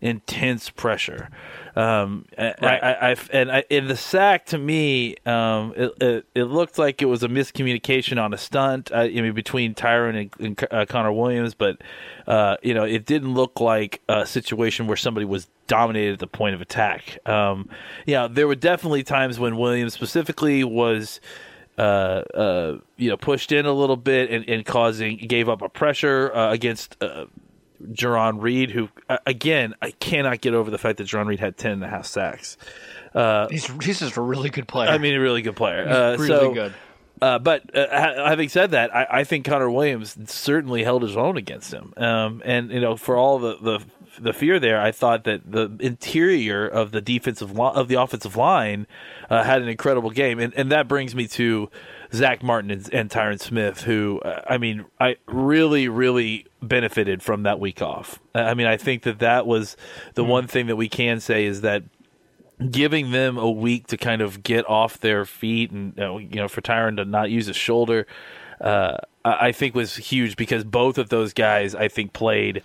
intense 0.00 0.70
pressure. 0.70 1.28
Um, 1.74 2.24
right. 2.36 2.54
I, 2.62 2.76
I, 2.76 3.10
I, 3.10 3.16
and 3.32 3.52
I, 3.52 3.64
in 3.70 3.86
the 3.86 3.96
sack, 3.96 4.46
to 4.46 4.58
me, 4.58 5.16
um, 5.26 5.74
it, 5.76 5.92
it, 6.00 6.26
it, 6.34 6.44
looked 6.44 6.78
like 6.78 7.02
it 7.02 7.06
was 7.06 7.22
a 7.22 7.28
miscommunication 7.28 8.22
on 8.22 8.34
a 8.34 8.38
stunt. 8.38 8.90
Uh, 8.90 9.00
I 9.02 9.08
mean, 9.08 9.32
between 9.32 9.74
Tyron 9.74 10.20
and, 10.20 10.44
and 10.44 10.72
uh, 10.72 10.86
Connor 10.86 11.12
Williams, 11.12 11.54
but 11.54 11.80
uh, 12.26 12.56
you 12.62 12.74
know, 12.74 12.84
it 12.84 13.06
didn't 13.06 13.34
look 13.34 13.60
like 13.60 14.00
a 14.08 14.26
situation 14.26 14.86
where 14.86 14.96
somebody 14.96 15.24
was 15.24 15.48
dominated 15.68 16.14
at 16.14 16.18
the 16.18 16.26
point 16.26 16.54
of 16.54 16.60
attack. 16.60 17.18
Um, 17.28 17.68
yeah, 18.06 18.26
there 18.28 18.48
were 18.48 18.56
definitely 18.56 19.04
times 19.04 19.38
when 19.38 19.56
Williams 19.56 19.94
specifically 19.94 20.64
was. 20.64 21.20
Uh, 21.78 22.24
uh, 22.34 22.78
you 22.96 23.08
know, 23.08 23.16
pushed 23.16 23.52
in 23.52 23.64
a 23.64 23.72
little 23.72 23.96
bit 23.96 24.30
and, 24.32 24.48
and 24.48 24.66
causing 24.66 25.16
gave 25.16 25.48
up 25.48 25.62
a 25.62 25.68
pressure 25.68 26.34
uh, 26.34 26.52
against 26.52 26.96
uh, 27.00 27.26
Jarran 27.82 28.42
Reed, 28.42 28.72
who 28.72 28.88
again 29.24 29.74
I 29.80 29.92
cannot 29.92 30.40
get 30.40 30.54
over 30.54 30.72
the 30.72 30.78
fact 30.78 30.98
that 30.98 31.06
Jarran 31.06 31.26
Reed 31.26 31.38
had 31.38 31.56
ten 31.56 31.72
and 31.72 31.84
a 31.84 31.88
half 31.88 32.06
sacks. 32.06 32.56
Uh, 33.14 33.48
he's 33.48 33.66
he's 33.82 34.00
just 34.00 34.16
a 34.16 34.20
really 34.20 34.50
good 34.50 34.66
player. 34.66 34.90
I 34.90 34.98
mean, 34.98 35.14
a 35.14 35.20
really 35.20 35.42
good 35.42 35.56
player. 35.56 35.88
Uh, 35.88 36.16
really 36.16 36.26
so, 36.26 36.54
good. 36.54 36.74
Uh, 37.20 37.38
but 37.38 37.76
uh, 37.76 38.28
having 38.28 38.48
said 38.48 38.72
that, 38.72 38.94
I, 38.94 39.06
I, 39.10 39.24
think 39.24 39.44
Connor 39.44 39.70
Williams 39.70 40.16
certainly 40.30 40.84
held 40.84 41.02
his 41.02 41.16
own 41.16 41.36
against 41.36 41.72
him. 41.72 41.92
Um, 41.96 42.42
and 42.44 42.70
you 42.70 42.80
know, 42.80 42.96
for 42.96 43.16
all 43.16 43.40
the, 43.40 43.56
the 43.60 43.84
the 44.20 44.32
fear 44.32 44.58
there, 44.58 44.80
I 44.80 44.92
thought 44.92 45.24
that 45.24 45.50
the 45.50 45.70
interior 45.80 46.66
of 46.66 46.92
the 46.92 47.00
defensive 47.00 47.52
lo- 47.52 47.72
of 47.72 47.88
the 47.88 47.94
offensive 47.96 48.36
line 48.36 48.86
uh, 49.30 49.42
had 49.42 49.62
an 49.62 49.68
incredible 49.68 50.10
game, 50.10 50.38
and 50.38 50.52
and 50.54 50.70
that 50.72 50.88
brings 50.88 51.14
me 51.14 51.26
to 51.28 51.70
Zack 52.12 52.42
Martin 52.42 52.70
and, 52.70 52.92
and 52.92 53.10
Tyron 53.10 53.40
Smith, 53.40 53.82
who 53.82 54.20
uh, 54.20 54.42
I 54.48 54.58
mean, 54.58 54.84
I 55.00 55.16
really, 55.26 55.88
really 55.88 56.46
benefited 56.62 57.22
from 57.22 57.42
that 57.44 57.60
week 57.60 57.82
off. 57.82 58.20
I 58.34 58.54
mean, 58.54 58.66
I 58.66 58.76
think 58.76 59.02
that 59.02 59.18
that 59.20 59.46
was 59.46 59.76
the 60.14 60.24
mm 60.24 60.28
one 60.28 60.46
thing 60.46 60.66
that 60.66 60.76
we 60.76 60.90
can 60.90 61.20
say 61.20 61.46
is 61.46 61.62
that 61.62 61.84
giving 62.70 63.12
them 63.12 63.38
a 63.38 63.50
week 63.50 63.86
to 63.86 63.96
kind 63.96 64.20
of 64.20 64.42
get 64.42 64.68
off 64.68 64.98
their 64.98 65.24
feet 65.24 65.70
and 65.70 65.96
you 65.96 66.36
know 66.36 66.48
for 66.48 66.60
Tyron 66.60 66.96
to 66.96 67.04
not 67.04 67.30
use 67.30 67.46
his 67.46 67.56
shoulder, 67.56 68.06
uh, 68.60 68.98
I 69.24 69.52
think 69.52 69.74
was 69.74 69.96
huge 69.96 70.36
because 70.36 70.64
both 70.64 70.98
of 70.98 71.08
those 71.08 71.32
guys 71.32 71.74
I 71.74 71.88
think 71.88 72.12
played 72.12 72.62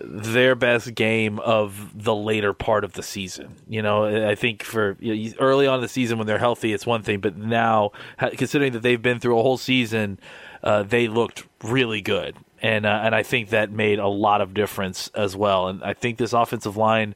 their 0.00 0.54
best 0.54 0.94
game 0.94 1.38
of 1.40 1.90
the 1.94 2.14
later 2.14 2.52
part 2.52 2.84
of 2.84 2.94
the 2.94 3.02
season. 3.02 3.56
You 3.68 3.82
know, 3.82 4.28
I 4.28 4.34
think 4.34 4.62
for 4.62 4.96
you 5.00 5.30
know, 5.30 5.36
early 5.38 5.66
on 5.66 5.80
the 5.80 5.88
season 5.88 6.18
when 6.18 6.26
they're 6.26 6.38
healthy, 6.38 6.72
it's 6.72 6.86
one 6.86 7.02
thing, 7.02 7.20
but 7.20 7.36
now 7.36 7.92
considering 8.18 8.72
that 8.72 8.82
they've 8.82 9.00
been 9.00 9.20
through 9.20 9.38
a 9.38 9.42
whole 9.42 9.58
season, 9.58 10.18
uh, 10.62 10.82
they 10.82 11.08
looked 11.08 11.44
really 11.62 12.00
good, 12.00 12.36
and 12.60 12.86
uh, 12.86 13.00
and 13.02 13.14
I 13.14 13.22
think 13.22 13.50
that 13.50 13.70
made 13.70 13.98
a 13.98 14.08
lot 14.08 14.40
of 14.40 14.54
difference 14.54 15.08
as 15.14 15.36
well. 15.36 15.68
And 15.68 15.82
I 15.82 15.94
think 15.94 16.18
this 16.18 16.32
offensive 16.32 16.76
line 16.76 17.14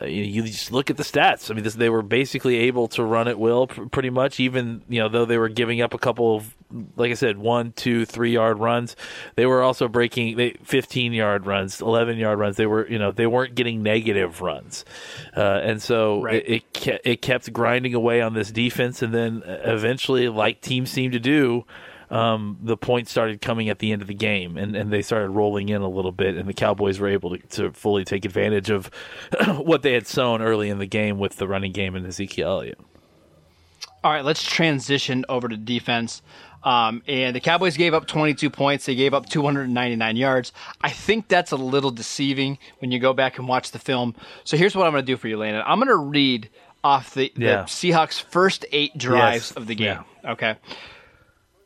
uh, 0.00 0.06
you, 0.06 0.22
you 0.22 0.42
just 0.44 0.72
look 0.72 0.90
at 0.90 0.96
the 0.96 1.02
stats. 1.02 1.50
I 1.50 1.54
mean, 1.54 1.64
this, 1.64 1.74
they 1.74 1.90
were 1.90 2.02
basically 2.02 2.56
able 2.56 2.88
to 2.88 3.04
run 3.04 3.28
at 3.28 3.38
will, 3.38 3.66
pr- 3.66 3.84
pretty 3.86 4.10
much. 4.10 4.40
Even 4.40 4.82
you 4.88 5.00
know, 5.00 5.08
though 5.08 5.24
they 5.24 5.38
were 5.38 5.48
giving 5.48 5.80
up 5.80 5.92
a 5.94 5.98
couple 5.98 6.36
of, 6.36 6.54
like 6.96 7.10
I 7.10 7.14
said, 7.14 7.36
one, 7.38 7.72
two, 7.72 8.04
three 8.06 8.32
yard 8.32 8.58
runs, 8.58 8.96
they 9.36 9.44
were 9.46 9.62
also 9.62 9.88
breaking 9.88 10.36
they, 10.36 10.52
fifteen 10.64 11.12
yard 11.12 11.46
runs, 11.46 11.80
eleven 11.80 12.16
yard 12.16 12.38
runs. 12.38 12.56
They 12.56 12.66
were 12.66 12.88
you 12.88 12.98
know 12.98 13.12
they 13.12 13.26
weren't 13.26 13.54
getting 13.54 13.82
negative 13.82 14.40
runs, 14.40 14.84
uh, 15.36 15.60
and 15.62 15.82
so 15.82 16.22
Right. 16.22 16.36
it, 16.46 16.48
it 16.48 16.72
ke- 16.74 17.00
it 17.04 17.22
kept 17.22 17.52
grinding 17.52 17.94
away 17.94 18.20
on 18.22 18.34
this 18.34 18.50
defense, 18.50 19.02
and 19.02 19.12
then 19.12 19.42
uh, 19.42 19.60
eventually, 19.64 20.28
like 20.28 20.60
teams 20.60 20.90
seem 20.90 21.10
to 21.10 21.20
do. 21.20 21.64
Um, 22.12 22.58
the 22.62 22.76
points 22.76 23.10
started 23.10 23.40
coming 23.40 23.70
at 23.70 23.78
the 23.78 23.90
end 23.90 24.02
of 24.02 24.08
the 24.08 24.14
game, 24.14 24.58
and, 24.58 24.76
and 24.76 24.92
they 24.92 25.00
started 25.00 25.30
rolling 25.30 25.70
in 25.70 25.80
a 25.80 25.88
little 25.88 26.12
bit, 26.12 26.36
and 26.36 26.46
the 26.48 26.52
Cowboys 26.52 26.98
were 27.00 27.08
able 27.08 27.36
to, 27.36 27.46
to 27.48 27.72
fully 27.72 28.04
take 28.04 28.24
advantage 28.26 28.68
of 28.70 28.90
what 29.56 29.80
they 29.82 29.94
had 29.94 30.06
sown 30.06 30.42
early 30.42 30.68
in 30.68 30.78
the 30.78 30.86
game 30.86 31.18
with 31.18 31.36
the 31.36 31.48
running 31.48 31.72
game 31.72 31.94
and 31.96 32.06
Ezekiel 32.06 32.48
Elliott. 32.48 32.78
All 34.04 34.12
right, 34.12 34.24
let's 34.24 34.42
transition 34.42 35.24
over 35.28 35.48
to 35.48 35.56
defense. 35.56 36.22
Um, 36.64 37.02
and 37.08 37.34
the 37.34 37.40
Cowboys 37.40 37.76
gave 37.76 37.94
up 37.94 38.06
22 38.06 38.50
points. 38.50 38.84
They 38.86 38.94
gave 38.94 39.14
up 39.14 39.28
299 39.28 40.16
yards. 40.16 40.52
I 40.80 40.90
think 40.90 41.28
that's 41.28 41.50
a 41.50 41.56
little 41.56 41.90
deceiving 41.90 42.58
when 42.80 42.92
you 42.92 42.98
go 42.98 43.12
back 43.12 43.38
and 43.38 43.48
watch 43.48 43.70
the 43.70 43.78
film. 43.78 44.14
So 44.44 44.56
here's 44.56 44.76
what 44.76 44.86
I'm 44.86 44.92
going 44.92 45.02
to 45.04 45.06
do 45.12 45.16
for 45.16 45.28
you, 45.28 45.38
Landon. 45.38 45.62
I'm 45.66 45.78
going 45.78 45.88
to 45.88 45.96
read 45.96 46.50
off 46.84 47.14
the, 47.14 47.32
the 47.36 47.42
Yeah. 47.44 47.62
Seahawks' 47.64 48.20
first 48.22 48.64
eight 48.70 48.96
drives 48.98 49.50
Yes. 49.50 49.52
of 49.52 49.66
the 49.66 49.74
game. 49.74 50.00
Okay. 50.24 50.56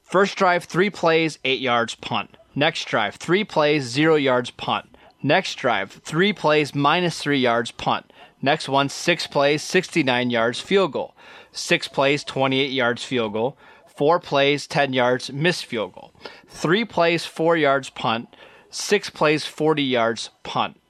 First 0.07 0.37
drive, 0.37 0.63
three 0.63 0.89
plays, 0.89 1.41
eight 1.45 1.59
yards, 1.59 1.97
punt. 1.97 2.37
Next 2.55 2.85
drive, 2.85 3.17
three 3.17 3.43
plays, 3.43 3.83
zero 3.83 4.15
yards, 4.15 4.53
punt. 4.53 4.97
Next 5.21 5.57
drive, 5.57 5.91
three 6.05 6.33
plays, 6.33 6.77
minus 6.77 7.21
three 7.21 7.41
yards, 7.41 7.73
punt. 7.73 8.13
Next 8.41 8.69
one, 8.69 8.89
six 8.89 9.27
plays, 9.27 9.63
69 9.63 10.31
yards, 10.31 10.61
field 10.61 10.93
goal. 10.93 11.17
Six 11.51 11.89
plays, 11.89 12.23
28 12.23 12.71
yards, 12.71 13.03
field 13.03 13.33
goal. 13.33 13.59
Four 13.97 14.21
plays, 14.21 14.69
10 14.69 14.93
yards, 14.93 15.33
missed 15.33 15.65
field 15.65 15.95
goal. 15.95 16.13
Three 16.47 16.85
plays, 16.85 17.27
four 17.27 17.57
yards, 17.57 17.91
punt. 17.91 18.29
Six 18.71 19.11
plays, 19.11 19.45
40 19.45 19.83
yards, 19.83 20.31
punt. 20.45 20.81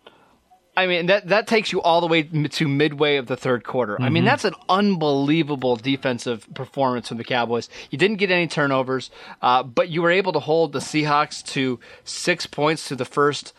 I 0.77 0.87
mean 0.87 1.07
that 1.07 1.29
that 1.29 1.47
takes 1.47 1.73
you 1.73 1.81
all 1.81 2.01
the 2.01 2.07
way 2.07 2.23
to 2.23 2.69
midway 2.69 3.17
of 3.17 3.27
the 3.27 3.37
third 3.37 3.65
quarter. 3.65 4.01
I 4.01 4.11
mean 4.11 4.25
that's 4.25 4.45
an 4.45 4.55
unbelievable 4.69 5.77
defensive 5.77 6.47
performance 6.55 7.09
from 7.09 7.17
the 7.17 7.25
Cowboys. 7.25 7.69
You 7.91 7.97
didn't 7.97 8.17
get 8.19 8.31
any 8.31 8.47
turnovers, 8.47 9.11
uh, 9.41 9.63
but 9.63 9.89
you 9.89 10.03
were 10.03 10.11
able 10.11 10.33
to 10.33 10.41
hold 10.41 10.73
the 10.73 10.81
Seahawks 10.81 11.43
to 11.53 11.81
six 12.05 12.47
points 12.47 12.89
to 12.89 12.97
the 12.97 13.07
first, 13.07 13.55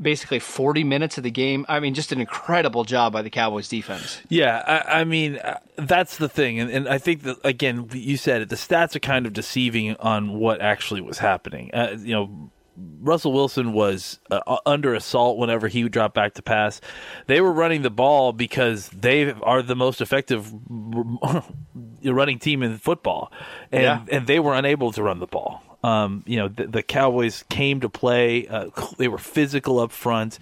basically 0.00 0.38
forty 0.38 0.84
minutes 0.84 1.18
of 1.18 1.24
the 1.24 1.30
game. 1.30 1.66
I 1.68 1.80
mean, 1.80 1.92
just 1.92 2.12
an 2.12 2.20
incredible 2.20 2.84
job 2.84 3.12
by 3.12 3.20
the 3.20 3.30
Cowboys 3.30 3.68
defense. 3.68 4.22
Yeah, 4.30 4.62
I, 4.66 5.00
I 5.00 5.04
mean 5.04 5.36
uh, 5.36 5.58
that's 5.76 6.16
the 6.16 6.28
thing, 6.30 6.60
and, 6.60 6.70
and 6.70 6.88
I 6.88 6.96
think 6.96 7.24
that 7.24 7.36
again, 7.44 7.90
you 7.92 8.16
said 8.16 8.40
it. 8.40 8.48
The 8.48 8.56
stats 8.56 8.96
are 8.96 9.00
kind 9.00 9.26
of 9.26 9.34
deceiving 9.34 9.96
on 9.96 10.32
what 10.38 10.62
actually 10.62 11.02
was 11.02 11.18
happening. 11.18 11.70
Uh, 11.74 11.96
you 11.98 12.14
know, 12.14 12.50
Russell 12.76 13.32
Wilson 13.32 13.72
was 13.72 14.18
uh, 14.30 14.56
under 14.66 14.94
assault 14.94 15.38
whenever 15.38 15.68
he 15.68 15.82
would 15.84 15.92
drop 15.92 16.14
back 16.14 16.34
to 16.34 16.42
pass. 16.42 16.80
They 17.26 17.40
were 17.40 17.52
running 17.52 17.82
the 17.82 17.90
ball 17.90 18.32
because 18.32 18.88
they 18.88 19.30
are 19.32 19.62
the 19.62 19.76
most 19.76 20.00
effective 20.00 20.52
running 22.04 22.38
team 22.38 22.62
in 22.62 22.78
football, 22.78 23.32
and 23.72 23.82
Yeah. 23.82 24.04
and 24.10 24.26
they 24.26 24.38
were 24.40 24.54
unable 24.54 24.92
to 24.92 25.02
run 25.02 25.20
the 25.20 25.26
ball. 25.26 25.62
Um, 25.82 26.22
you 26.26 26.38
know, 26.38 26.48
the, 26.48 26.66
the 26.66 26.82
Cowboys 26.82 27.44
came 27.50 27.80
to 27.80 27.90
play. 27.90 28.46
Uh, 28.48 28.70
they 28.96 29.06
were 29.06 29.18
physical 29.18 29.80
up 29.80 29.92
front. 29.92 30.38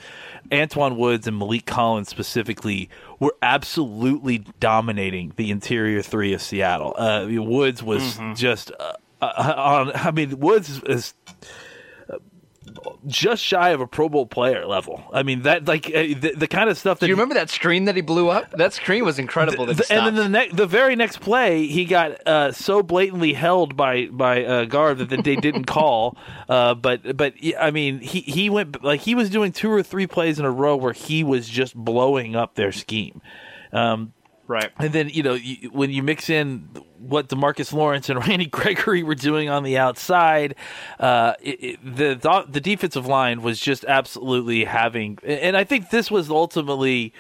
Antwaun 0.53 0.97
Woods 0.97 1.27
and 1.27 1.41
Maliek 1.41 1.67
Collins 1.67 2.09
specifically 2.09 2.89
were 3.19 3.35
absolutely 3.43 4.45
dominating 4.61 5.33
the 5.35 5.51
interior 5.51 6.01
three 6.01 6.33
of 6.33 6.41
Seattle. 6.43 6.95
Uh, 6.97 7.27
Woods 7.29 7.83
was 7.83 8.21
just 8.37 8.71
uh, 8.79 8.93
uh, 9.21 9.55
on. 9.57 9.93
I 9.97 10.13
mean, 10.13 10.39
Woods 10.39 10.81
is. 10.85 11.15
Is 13.05 13.13
just 13.13 13.43
shy 13.43 13.71
of 13.71 13.81
a 13.81 13.87
Pro 13.87 14.09
Bowl 14.09 14.27
player 14.27 14.67
level. 14.67 15.03
I 15.13 15.23
mean 15.23 15.43
that 15.43 15.67
like 15.67 15.87
uh, 15.89 15.93
the, 16.19 16.35
the 16.37 16.49
kind 16.49 16.69
of 16.71 16.79
stuff 16.79 16.99
that 17.01 17.07
Do 17.07 17.11
you 17.11 17.15
remember 17.15 17.35
that 17.35 17.51
screen 17.51 17.85
that 17.87 17.97
he 17.97 18.03
blew 18.03 18.29
up? 18.29 18.51
That 18.53 18.73
screen 18.73 19.05
was 19.05 19.19
incredible. 19.19 19.67
That 19.67 19.77
the- 19.77 19.93
and 19.93 20.07
then 20.07 20.15
the 20.15 20.29
next, 20.29 20.57
the 20.57 20.67
very 20.67 20.97
next 20.97 21.21
play, 21.21 21.67
he 21.67 21.85
got 21.85 22.27
uh, 22.27 22.53
so 22.53 22.83
blatantly 22.83 23.33
held 23.33 23.77
by 23.77 24.07
by 24.07 24.45
uh, 24.45 24.65
guard 24.67 24.99
that 24.99 25.25
they 25.25 25.37
didn't 25.37 25.65
call. 25.67 26.17
Uh, 26.49 26.75
but 26.75 27.17
but 27.17 27.35
I 27.59 27.71
mean, 27.71 28.01
he 28.01 28.21
he 28.21 28.51
went 28.51 28.83
like 28.85 29.01
he 29.01 29.15
was 29.15 29.31
doing 29.31 29.53
two 29.53 29.71
or 29.71 29.83
three 29.83 30.07
plays 30.07 30.39
in 30.39 30.45
a 30.45 30.51
row 30.51 30.77
where 30.77 30.93
he 30.93 31.25
was 31.25 31.49
just 31.49 31.75
blowing 31.75 32.37
up 32.37 32.55
their 32.55 32.73
scheme. 32.73 33.21
Um, 33.73 34.13
right. 34.47 34.71
and 34.79 34.93
then 34.93 35.09
you 35.09 35.23
know 35.23 35.35
you, 35.35 35.71
when 35.71 35.91
you 35.91 36.03
mix 36.03 36.29
in 36.29 36.69
what 37.03 37.29
Demarcus 37.29 37.73
Lawrence 37.73 38.09
and 38.09 38.19
Randy 38.29 38.47
Gregory 38.47 39.03
were 39.03 39.15
doing 39.15 39.49
on 39.49 39.63
the 39.65 39.77
outside, 39.79 40.55
uh, 41.01 41.35
it, 41.43 41.65
it, 41.65 41.97
the 41.97 42.45
the 42.49 42.61
defensive 42.61 43.07
line 43.07 43.43
was 43.43 43.59
just 43.61 43.85
absolutely 43.87 44.65
having. 44.65 45.19
And 45.25 45.57
I 45.57 45.65
think 45.65 45.91
this 45.91 46.11
was 46.11 46.31
ultimately 46.31 47.13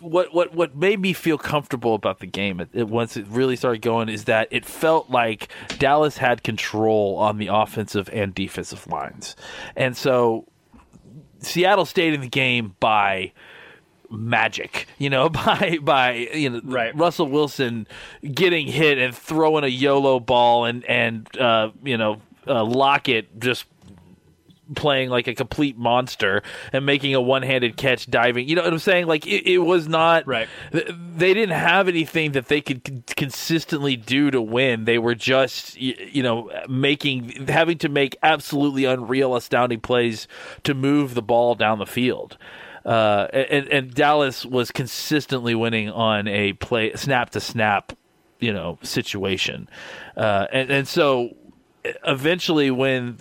what 0.00 0.34
what 0.34 0.52
what 0.54 0.76
made 0.76 0.98
me 1.00 1.12
feel 1.12 1.38
comfortable 1.38 1.94
about 1.94 2.18
the 2.18 2.26
game 2.26 2.60
it, 2.60 2.68
it- 2.72 2.88
once 2.88 3.16
it 3.16 3.24
really 3.28 3.54
started 3.56 3.80
going 3.82 4.08
is 4.08 4.24
that 4.24 4.48
it 4.50 4.64
felt 4.64 5.10
like 5.10 5.48
Dallas 5.78 6.16
had 6.16 6.42
control 6.42 7.16
on 7.18 7.38
the 7.38 7.46
offensive 7.46 8.10
and 8.12 8.34
defensive 8.34 8.86
lines, 8.88 9.36
and 9.76 9.96
so 9.96 10.46
Seattle 11.38 11.84
stayed 11.86 12.14
in 12.14 12.20
the 12.20 12.28
game 12.28 12.74
by 12.80 13.32
magic, 14.12 14.86
you 14.98 15.10
know, 15.10 15.28
by 15.30 15.78
by 15.82 16.12
you 16.34 16.50
know 16.50 16.60
Right. 16.64 16.94
Russell 16.96 17.26
Wilson 17.26 17.86
getting 18.22 18.66
hit 18.66 18.98
and 18.98 19.14
throwing 19.14 19.64
a 19.64 19.68
YOLO 19.68 20.20
ball 20.20 20.64
and 20.66 20.84
and 20.84 21.26
uh, 21.38 21.70
you 21.82 21.96
know 21.96 22.20
uh, 22.46 22.64
Lockett 22.64 23.40
just 23.40 23.64
playing 24.74 25.10
like 25.10 25.26
a 25.26 25.34
complete 25.34 25.76
monster 25.76 26.42
and 26.72 26.86
making 26.86 27.14
a 27.14 27.20
one-handed 27.20 27.76
catch 27.76 28.08
diving 28.08 28.48
you 28.48 28.54
know 28.54 28.62
what 28.62 28.72
i'm 28.72 28.78
saying 28.78 29.06
like 29.06 29.26
it, 29.26 29.46
it 29.46 29.58
was 29.58 29.86
not 29.86 30.26
Right. 30.26 30.48
th- 30.70 30.88
they 31.16 31.34
didn't 31.34 31.56
have 31.58 31.88
anything 31.88 32.32
that 32.32 32.46
they 32.46 32.62
could 32.62 32.82
con- 32.82 33.04
consistently 33.08 33.96
do 33.96 34.30
to 34.30 34.40
win 34.40 34.84
they 34.86 34.98
were 34.98 35.14
just 35.14 35.76
y- 35.78 35.94
you 36.10 36.22
know 36.22 36.50
making 36.70 37.48
having 37.48 37.76
to 37.78 37.90
make 37.90 38.16
absolutely 38.22 38.84
unreal 38.86 39.36
astounding 39.36 39.80
plays 39.80 40.26
to 40.64 40.72
move 40.72 41.14
the 41.14 41.22
ball 41.22 41.54
down 41.54 41.78
the 41.78 41.84
field 41.84 42.38
uh, 42.84 43.28
and, 43.32 43.68
and 43.68 43.94
Dallas 43.94 44.44
was 44.44 44.70
consistently 44.70 45.54
winning 45.54 45.90
on 45.90 46.28
a 46.28 46.54
play 46.54 46.94
snap 46.94 47.30
to 47.30 47.40
snap, 47.40 47.92
you 48.40 48.52
know, 48.52 48.78
situation, 48.82 49.68
uh, 50.16 50.46
and 50.52 50.70
and 50.70 50.88
so 50.88 51.36
eventually 52.04 52.70
when 52.70 53.18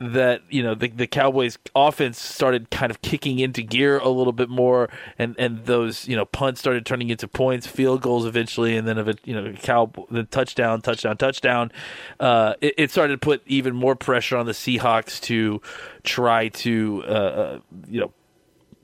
that 0.00 0.42
you 0.50 0.62
know 0.62 0.74
the, 0.74 0.88
the 0.88 1.06
Cowboys 1.06 1.56
offense 1.74 2.20
started 2.20 2.70
kind 2.70 2.90
of 2.90 3.00
kicking 3.00 3.38
into 3.38 3.62
gear 3.62 3.98
a 3.98 4.08
little 4.08 4.32
bit 4.32 4.48
more 4.48 4.90
and 5.18 5.36
and 5.38 5.64
those 5.66 6.08
you 6.08 6.16
know 6.16 6.24
punts 6.24 6.60
started 6.60 6.84
turning 6.84 7.10
into 7.10 7.28
points 7.28 7.66
field 7.66 8.02
goals 8.02 8.26
eventually 8.26 8.76
and 8.76 8.88
then 8.88 8.98
of 8.98 9.08
you 9.24 9.34
know 9.34 9.52
cow 9.52 9.90
the 10.10 10.24
touchdown 10.24 10.80
touchdown 10.80 11.16
touchdown 11.16 11.70
uh 12.18 12.54
it, 12.60 12.74
it 12.76 12.90
started 12.90 13.14
to 13.14 13.18
put 13.18 13.40
even 13.46 13.74
more 13.74 13.94
pressure 13.94 14.36
on 14.36 14.46
the 14.46 14.52
Seahawks 14.52 15.20
to 15.22 15.60
try 16.02 16.48
to 16.48 17.04
uh, 17.06 17.10
uh 17.10 17.60
you 17.88 18.00
know 18.00 18.12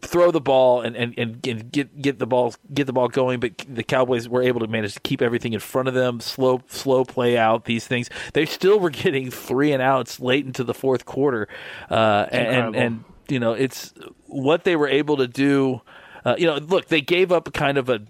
throw 0.00 0.30
the 0.30 0.40
ball 0.40 0.80
and, 0.80 0.96
and, 0.96 1.14
and, 1.18 1.70
get 1.70 2.00
get 2.00 2.18
the 2.18 2.26
ball 2.26 2.54
get 2.72 2.86
the 2.86 2.92
ball 2.92 3.08
going, 3.08 3.40
but 3.40 3.52
the 3.68 3.82
Cowboys 3.82 4.28
were 4.28 4.42
able 4.42 4.60
to 4.60 4.66
manage 4.66 4.94
to 4.94 5.00
keep 5.00 5.20
everything 5.22 5.52
in 5.52 5.60
front 5.60 5.88
of 5.88 5.94
them, 5.94 6.20
slow 6.20 6.62
slow 6.68 7.04
play 7.04 7.36
out 7.36 7.64
these 7.66 7.86
things. 7.86 8.08
They 8.32 8.46
still 8.46 8.80
were 8.80 8.90
getting 8.90 9.30
three 9.30 9.72
and 9.72 9.82
outs 9.82 10.20
late 10.20 10.46
into 10.46 10.64
the 10.64 10.74
fourth 10.74 11.04
quarter, 11.04 11.48
uh, 11.90 12.26
and 12.30 12.74
and 12.74 13.04
you 13.28 13.38
know 13.38 13.52
it's 13.52 13.92
what 14.26 14.64
they 14.64 14.76
were 14.76 14.88
able 14.88 15.16
to 15.18 15.28
do. 15.28 15.82
Uh, 16.24 16.34
you 16.38 16.46
know, 16.46 16.56
look, 16.56 16.88
they 16.88 17.00
gave 17.00 17.32
up 17.32 17.52
kind 17.52 17.78
of 17.78 17.88
a 17.88 18.00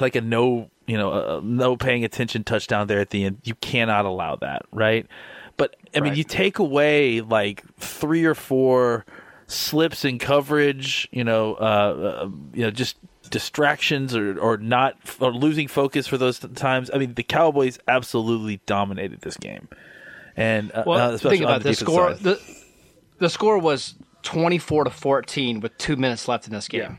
like 0.00 0.16
a 0.16 0.20
no 0.20 0.70
you 0.86 0.96
know 0.96 1.12
a, 1.12 1.38
a 1.38 1.40
no 1.42 1.76
paying 1.76 2.04
attention 2.04 2.44
touchdown 2.44 2.86
there 2.86 3.00
at 3.00 3.10
the 3.10 3.24
end. 3.24 3.38
You 3.44 3.54
cannot 3.56 4.04
allow 4.04 4.36
that, 4.36 4.62
right? 4.72 5.06
But 5.56 5.76
I 5.94 6.00
mean, 6.00 6.10
Right. 6.10 6.18
you 6.18 6.24
take 6.24 6.58
away 6.58 7.20
like 7.20 7.62
three 7.78 8.24
or 8.24 8.34
four 8.34 9.04
slips 9.52 10.04
in 10.04 10.18
coverage, 10.18 11.08
you 11.12 11.24
know, 11.24 11.54
uh, 11.54 12.22
uh, 12.24 12.28
you 12.54 12.62
know, 12.62 12.70
just 12.70 12.96
distractions 13.30 14.14
or 14.16 14.38
or 14.38 14.56
not 14.56 14.96
or 15.20 15.32
losing 15.32 15.68
focus 15.68 16.06
for 16.06 16.18
those 16.18 16.38
times. 16.54 16.90
I 16.92 16.98
mean, 16.98 17.14
the 17.14 17.22
Cowboys 17.22 17.78
absolutely 17.88 18.60
dominated 18.66 19.20
this 19.22 19.36
game, 19.36 19.68
and 20.36 20.72
uh, 20.72 20.84
Well, 20.86 21.14
uh, 21.14 21.18
think 21.18 21.42
about 21.42 21.62
the 21.62 21.70
the 21.70 21.74
score. 21.74 22.14
side. 22.14 22.22
The, 22.22 22.40
the 23.18 23.30
score 23.30 23.58
was 23.58 23.94
twenty 24.22 24.58
four 24.58 24.84
to 24.84 24.90
fourteen 24.90 25.60
with 25.60 25.76
two 25.78 25.96
minutes 25.96 26.28
left 26.28 26.46
in 26.46 26.52
this 26.52 26.68
game. 26.68 26.80
Yeah. 26.80 26.96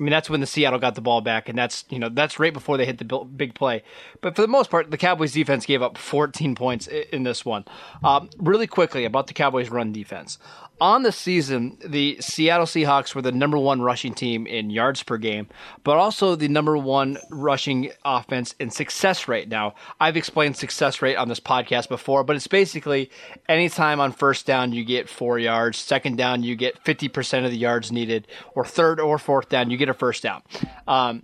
I 0.00 0.02
mean, 0.02 0.10
that's 0.10 0.28
when 0.30 0.40
the 0.40 0.46
Seattle 0.46 0.78
got 0.80 0.94
the 0.96 1.00
ball 1.00 1.20
back, 1.20 1.48
and 1.48 1.56
that's 1.56 1.84
you 1.90 1.98
know 1.98 2.08
that's 2.08 2.38
right 2.40 2.52
before 2.52 2.76
they 2.76 2.86
hit 2.86 2.98
the 2.98 3.04
big 3.04 3.54
play. 3.54 3.84
But 4.20 4.34
for 4.34 4.42
the 4.42 4.48
most 4.48 4.70
part, 4.70 4.90
the 4.90 4.96
Cowboys 4.96 5.32
defense 5.32 5.66
gave 5.66 5.82
up 5.82 5.98
14 5.98 6.54
points 6.54 6.86
in 6.86 7.22
this 7.22 7.44
one. 7.44 7.66
Um, 8.02 8.30
really 8.38 8.66
quickly 8.66 9.04
about 9.04 9.26
the 9.26 9.34
Cowboys 9.34 9.68
run 9.68 9.92
defense, 9.92 10.38
On 10.80 11.04
the 11.04 11.12
season, 11.12 11.78
the 11.84 12.16
Seattle 12.20 12.66
Seahawks 12.66 13.14
were 13.14 13.22
the 13.22 13.30
number 13.30 13.56
one 13.56 13.82
rushing 13.82 14.14
team 14.14 14.48
in 14.48 14.68
yards 14.68 15.04
per 15.04 15.16
game, 15.16 15.46
but 15.84 15.96
also 15.96 16.34
the 16.34 16.48
number 16.48 16.76
one 16.76 17.18
rushing 17.30 17.92
offense 18.04 18.56
in 18.58 18.70
success 18.70 19.28
rate. 19.28 19.48
Now, 19.48 19.74
I've 20.00 20.16
explained 20.16 20.56
success 20.56 21.00
rate 21.00 21.14
on 21.14 21.28
this 21.28 21.38
podcast 21.38 21.88
before, 21.88 22.24
but 22.24 22.34
it's 22.34 22.48
basically 22.48 23.10
anytime 23.48 24.00
on 24.00 24.10
first 24.10 24.44
down 24.44 24.72
you 24.72 24.84
get 24.84 25.08
four 25.08 25.38
yards, 25.38 25.78
second 25.78 26.16
down 26.16 26.42
you 26.42 26.56
get 26.56 26.82
50% 26.82 27.44
of 27.44 27.52
the 27.52 27.56
yards 27.56 27.92
needed, 27.92 28.26
or 28.56 28.64
third 28.64 28.98
or 28.98 29.18
fourth 29.18 29.48
down 29.48 29.70
you 29.70 29.76
get 29.76 29.88
a 29.88 29.94
first 29.94 30.24
down. 30.24 30.42
Um, 30.88 31.22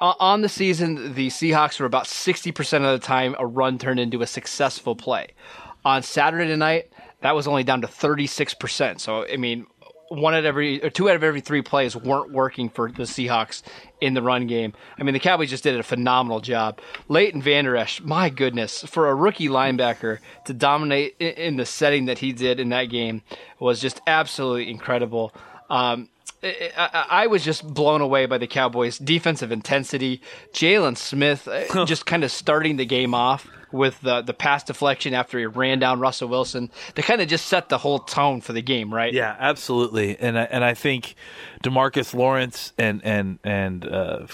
on 0.00 0.40
the 0.40 0.48
season, 0.48 1.14
the 1.14 1.28
Seahawks 1.28 1.78
were 1.78 1.86
about 1.86 2.04
60% 2.06 2.76
of 2.76 3.00
the 3.00 3.06
time 3.06 3.36
a 3.38 3.46
run 3.46 3.78
turned 3.78 4.00
into 4.00 4.22
a 4.22 4.26
successful 4.26 4.96
play. 4.96 5.28
On 5.84 6.02
Saturday 6.02 6.56
night, 6.56 6.90
that 7.24 7.34
was 7.34 7.48
only 7.48 7.64
down 7.64 7.80
to 7.80 7.86
36%. 7.86 9.00
So, 9.00 9.26
I 9.26 9.38
mean, 9.38 9.66
one 10.08 10.34
out 10.34 10.40
of 10.40 10.44
every 10.44 10.84
or 10.84 10.90
two 10.90 11.08
out 11.08 11.16
of 11.16 11.24
every 11.24 11.40
three 11.40 11.62
plays 11.62 11.96
weren't 11.96 12.30
working 12.30 12.68
for 12.68 12.92
the 12.92 13.04
Seahawks 13.04 13.62
in 14.02 14.12
the 14.12 14.20
run 14.20 14.46
game. 14.46 14.74
I 14.98 15.04
mean, 15.04 15.14
the 15.14 15.20
Cowboys 15.20 15.48
just 15.48 15.62
did 15.62 15.80
a 15.80 15.82
phenomenal 15.82 16.40
job. 16.40 16.82
Leighton 17.08 17.40
Vander 17.40 17.78
Esch, 17.78 18.02
my 18.02 18.28
goodness, 18.28 18.82
for 18.82 19.08
a 19.08 19.14
rookie 19.14 19.48
linebacker 19.48 20.18
to 20.44 20.52
dominate 20.52 21.16
in 21.18 21.56
the 21.56 21.64
setting 21.64 22.04
that 22.04 22.18
he 22.18 22.34
did 22.34 22.60
in 22.60 22.68
that 22.68 22.90
game 22.90 23.22
was 23.58 23.80
just 23.80 24.02
absolutely 24.06 24.70
incredible. 24.70 25.32
Um, 25.70 26.10
I, 26.44 27.26
was 27.26 27.44
just 27.44 27.66
blown 27.66 28.00
away 28.00 28.26
by 28.26 28.38
the 28.38 28.46
Cowboys' 28.46 28.98
defensive 28.98 29.50
intensity. 29.50 30.20
Jaylon 30.52 30.96
Smith 30.96 31.48
uh, 31.48 31.84
just 31.86 32.06
kind 32.06 32.24
of 32.24 32.30
starting 32.30 32.76
the 32.76 32.84
game 32.84 33.14
off 33.14 33.48
with 33.72 34.00
the 34.02 34.22
the 34.22 34.32
pass 34.32 34.62
deflection 34.62 35.14
after 35.14 35.38
he 35.38 35.46
ran 35.46 35.78
down 35.78 36.00
Russell 36.00 36.28
Wilson. 36.28 36.70
They 36.94 37.02
kind 37.02 37.20
of 37.20 37.28
just 37.28 37.46
set 37.46 37.68
the 37.68 37.78
whole 37.78 37.98
tone 37.98 38.40
for 38.40 38.52
the 38.52 38.62
game, 38.62 38.94
right? 38.94 39.12
Yeah, 39.12 39.34
absolutely. 39.38 40.16
And 40.18 40.38
I, 40.38 40.44
and 40.44 40.64
I 40.64 40.74
think 40.74 41.14
Demarcus 41.62 42.14
Lawrence 42.14 42.72
and 42.78 43.00
and 43.04 43.38
and 43.42 43.86
uh, 43.86 44.26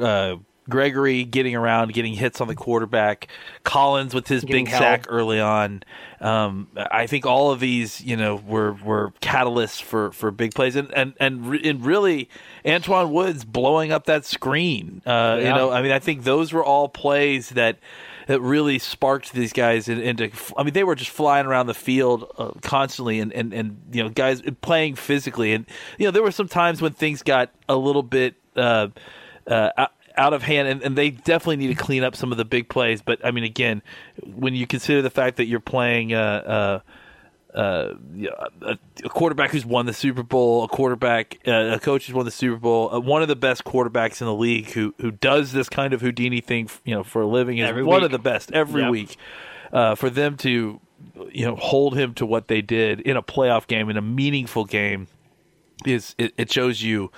uh, 0.00 0.36
Gregory 0.70 1.24
getting 1.24 1.54
around, 1.54 1.92
getting 1.92 2.14
hits 2.14 2.40
on 2.40 2.48
the 2.48 2.54
quarterback, 2.54 3.28
Collins 3.64 4.14
with 4.14 4.28
his 4.28 4.42
getting 4.44 4.64
big 4.64 4.72
held. 4.72 4.80
sack 4.80 5.06
early 5.08 5.40
on. 5.40 5.82
Um, 6.20 6.68
I 6.76 7.06
think 7.06 7.26
all 7.26 7.50
of 7.50 7.60
these, 7.60 8.00
you 8.00 8.16
know, 8.16 8.36
were 8.36 8.72
were 8.72 9.12
catalysts 9.20 9.82
for, 9.82 10.12
for 10.12 10.30
big 10.30 10.54
plays, 10.54 10.76
and 10.76 10.92
and 10.94 11.14
and, 11.18 11.46
re- 11.46 11.62
and 11.64 11.84
really, 11.84 12.28
Antwaun 12.64 13.10
Woods 13.10 13.44
blowing 13.44 13.92
up 13.92 14.06
that 14.06 14.24
screen. 14.24 15.02
Uh, 15.06 15.10
yeah. 15.10 15.48
You 15.48 15.54
know, 15.54 15.70
I 15.70 15.82
mean, 15.82 15.92
I 15.92 15.98
think 15.98 16.24
those 16.24 16.52
were 16.52 16.64
all 16.64 16.88
plays 16.88 17.50
that 17.50 17.78
that 18.26 18.40
really 18.40 18.78
sparked 18.78 19.32
these 19.32 19.52
guys 19.52 19.88
into. 19.88 20.30
I 20.56 20.62
mean, 20.62 20.72
they 20.72 20.84
were 20.84 20.94
just 20.94 21.10
flying 21.10 21.46
around 21.46 21.66
the 21.66 21.74
field 21.74 22.32
uh, 22.38 22.52
constantly, 22.62 23.18
and, 23.18 23.32
and 23.32 23.52
and 23.52 23.82
you 23.90 24.02
know, 24.02 24.08
guys 24.08 24.42
playing 24.60 24.94
physically, 24.94 25.52
and 25.52 25.66
you 25.98 26.04
know, 26.04 26.10
there 26.10 26.22
were 26.22 26.30
some 26.30 26.48
times 26.48 26.80
when 26.80 26.92
things 26.92 27.22
got 27.22 27.50
a 27.68 27.76
little 27.76 28.02
bit. 28.04 28.36
Uh, 28.54 28.88
uh, 29.46 29.86
out 30.16 30.32
of 30.32 30.42
hand, 30.42 30.68
and, 30.68 30.82
and, 30.82 30.96
they 30.96 31.10
definitely 31.10 31.56
need 31.56 31.68
to 31.68 31.74
clean 31.74 32.02
up 32.02 32.16
some 32.16 32.32
of 32.32 32.38
the 32.38 32.44
big 32.44 32.68
plays. 32.68 33.02
But 33.02 33.24
I 33.24 33.30
mean, 33.30 33.44
again, 33.44 33.82
when 34.24 34.54
you 34.54 34.66
consider 34.66 35.02
the 35.02 35.10
fact 35.10 35.36
that 35.36 35.46
you're 35.46 35.60
playing 35.60 36.12
uh, 36.14 36.80
uh, 37.54 37.56
uh, 37.58 37.94
a, 38.62 38.78
a, 39.04 39.08
quarterback 39.08 39.50
who's 39.50 39.66
won 39.66 39.86
the 39.86 39.92
Super 39.92 40.22
Bowl, 40.22 40.64
a 40.64 40.68
quarterback, 40.68 41.38
uh, 41.46 41.74
a 41.74 41.80
coach 41.80 42.06
who's 42.06 42.14
won 42.14 42.24
the 42.24 42.30
Super 42.30 42.56
Bowl, 42.56 42.94
uh, 42.94 43.00
one 43.00 43.22
of 43.22 43.28
the 43.28 43.36
best 43.36 43.64
quarterbacks 43.64 44.20
in 44.20 44.26
the 44.26 44.34
league 44.34 44.70
who 44.70 44.94
who 45.00 45.10
does 45.10 45.52
this 45.52 45.68
kind 45.68 45.92
of 45.92 46.00
Houdini 46.00 46.40
thing, 46.40 46.68
you 46.84 46.94
know, 46.94 47.02
for 47.02 47.22
a 47.22 47.26
living 47.26 47.58
is 47.58 47.68
every 47.68 47.82
one 47.82 48.02
week. 48.02 48.06
of 48.06 48.12
the 48.12 48.18
best 48.18 48.52
every 48.52 48.82
yep. 48.82 48.90
week. 48.90 49.16
Uh, 49.72 49.94
for 49.94 50.10
them 50.10 50.36
to, 50.36 50.80
you 51.30 51.46
know, 51.46 51.54
hold 51.54 51.96
him 51.96 52.12
to 52.14 52.26
what 52.26 52.48
they 52.48 52.60
did 52.60 53.00
in 53.00 53.16
a 53.16 53.22
playoff 53.22 53.68
game, 53.68 53.88
in 53.88 53.96
a 53.96 54.02
meaningful 54.02 54.64
game, 54.64 55.06
is 55.86 56.14
it, 56.18 56.34
it 56.36 56.52
shows 56.52 56.82
you. 56.82 57.10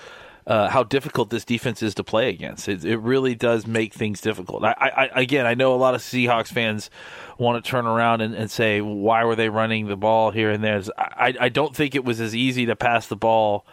Uh, 0.45 0.69
how 0.69 0.83
difficult 0.83 1.31
this 1.31 1.45
defense 1.45 1.85
is 1.85 1.95
to 1.95 2.03
play 2.03 2.29
against. 2.29 2.69
It, 2.69 2.85
it 2.85 2.97
really 2.97 3.37
does 3.37 3.65
make 3.65 3.95
things 3.95 4.21
difficult. 4.21 4.65
I, 4.65 4.75
I, 4.77 5.21
again, 5.21 5.47
I 5.47 5.55
know 5.55 5.73
a 5.73 5.77
lot 5.77 5.95
of 5.95 6.01
Seahawks 6.01 6.49
fans 6.49 6.91
want 7.39 7.65
to 7.65 7.71
turn 7.71 7.87
around 7.87 8.23
and, 8.23 8.35
and, 8.35 8.51
say 8.51 8.81
why 8.81 9.23
were 9.23 9.37
they 9.37 9.49
running 9.49 9.87
the 9.87 9.97
ball 9.97 10.33
here 10.33 10.51
and 10.51 10.65
there. 10.65 10.83
I, 10.99 11.35
I 11.39 11.49
don't 11.49 11.77
think 11.77 11.95
it 11.95 12.05
was 12.05 12.21
as 12.21 12.35
easy 12.35 12.67
to 12.67 12.75
pass 12.75 13.07
the 13.07 13.15
ball 13.15 13.65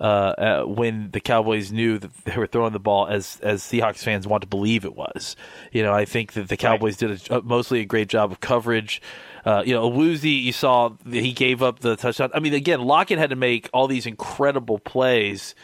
uh, 0.00 0.04
uh, 0.04 0.62
when 0.64 1.10
the 1.10 1.20
Cowboys 1.20 1.72
knew 1.72 1.98
that 1.98 2.14
they 2.24 2.36
were 2.36 2.46
throwing 2.46 2.72
the 2.72 2.78
ball 2.78 3.08
as 3.08 3.40
as 3.42 3.62
Seahawks 3.62 3.98
fans 3.98 4.26
want 4.26 4.42
to 4.42 4.46
believe 4.46 4.84
it 4.84 4.94
was. 4.94 5.34
You 5.72 5.82
know, 5.82 5.92
I 5.92 6.04
think 6.04 6.34
that 6.34 6.48
the 6.48 6.56
Cowboys 6.56 7.02
right. 7.02 7.18
did 7.18 7.30
a, 7.30 7.42
mostly 7.42 7.80
a 7.80 7.84
great 7.84 8.08
job 8.08 8.30
of 8.30 8.40
coverage. 8.40 9.02
Uh, 9.44 9.62
you 9.64 9.74
know, 9.74 9.88
Woozy, 9.88 10.30
you 10.30 10.52
saw 10.52 10.90
he 11.10 11.32
gave 11.32 11.62
up 11.62 11.80
the 11.80 11.96
touchdown. 11.96 12.30
I 12.34 12.40
mean, 12.40 12.54
again, 12.54 12.80
Lockett 12.82 13.18
had 13.18 13.30
to 13.30 13.36
make 13.36 13.68
all 13.72 13.88
these 13.88 14.06
incredible 14.06 14.78
plays 14.78 15.54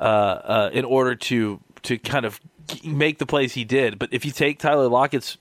uh, 0.00 0.02
uh, 0.02 0.70
in 0.72 0.84
order 0.84 1.14
to 1.14 1.60
to 1.82 1.98
kind 1.98 2.24
of 2.24 2.40
make 2.84 3.18
the 3.18 3.26
plays 3.26 3.52
he 3.52 3.64
did. 3.64 3.98
But 3.98 4.12
if 4.12 4.24
you 4.24 4.32
take 4.32 4.58
Tyler 4.58 4.88
Lockett's 4.88 5.36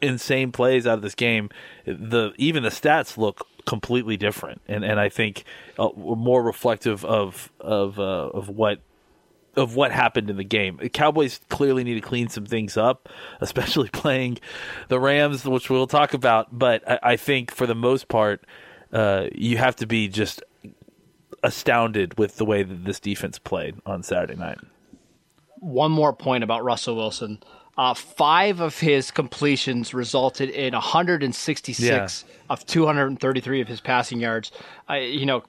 insane 0.00 0.52
plays 0.52 0.86
out 0.86 0.94
of 0.94 1.02
this 1.02 1.14
game, 1.14 1.50
the 1.84 2.32
even 2.38 2.62
the 2.62 2.68
stats 2.68 3.16
look 3.18 3.46
completely 3.66 4.16
different, 4.16 4.62
and 4.68 4.84
and 4.84 5.00
I 5.00 5.08
think 5.08 5.44
uh, 5.78 5.88
more 5.96 6.42
reflective 6.42 7.04
of 7.04 7.52
of 7.60 7.98
uh, 7.98 8.28
of 8.28 8.48
what 8.48 8.80
of 9.56 9.74
what 9.74 9.92
happened 9.92 10.30
in 10.30 10.36
the 10.36 10.44
game. 10.44 10.78
Cowboys 10.92 11.40
clearly 11.48 11.84
need 11.84 11.94
to 11.94 12.00
clean 12.00 12.28
some 12.28 12.46
things 12.46 12.76
up, 12.76 13.08
especially 13.40 13.88
playing 13.92 14.38
the 14.88 15.00
Rams, 15.00 15.44
which 15.44 15.70
we'll 15.70 15.86
talk 15.86 16.14
about. 16.14 16.56
But 16.56 16.88
I, 16.88 16.98
I 17.02 17.16
think 17.16 17.50
for 17.50 17.66
the 17.66 17.74
most 17.74 18.08
part, 18.08 18.44
uh, 18.92 19.26
you 19.34 19.56
have 19.56 19.76
to 19.76 19.86
be 19.86 20.08
just 20.08 20.42
astounded 21.44 22.18
with 22.18 22.36
the 22.36 22.44
way 22.44 22.62
that 22.64 22.84
this 22.84 22.98
defense 22.98 23.38
played 23.38 23.76
on 23.86 24.02
Saturday 24.02 24.34
night. 24.34 24.58
One 25.60 25.92
more 25.92 26.12
point 26.12 26.42
about 26.42 26.64
Russell 26.64 26.96
Wilson. 26.96 27.38
Uh, 27.76 27.92
five 27.92 28.60
of 28.60 28.78
his 28.78 29.10
completions 29.10 29.92
resulted 29.92 30.48
in 30.50 30.72
166 30.72 31.80
yeah. 32.26 32.44
of 32.48 32.64
233 32.66 33.60
of 33.60 33.68
his 33.68 33.80
passing 33.80 34.20
yards. 34.20 34.52
Uh, 34.88 34.94
you 34.94 35.26
know, 35.26 35.42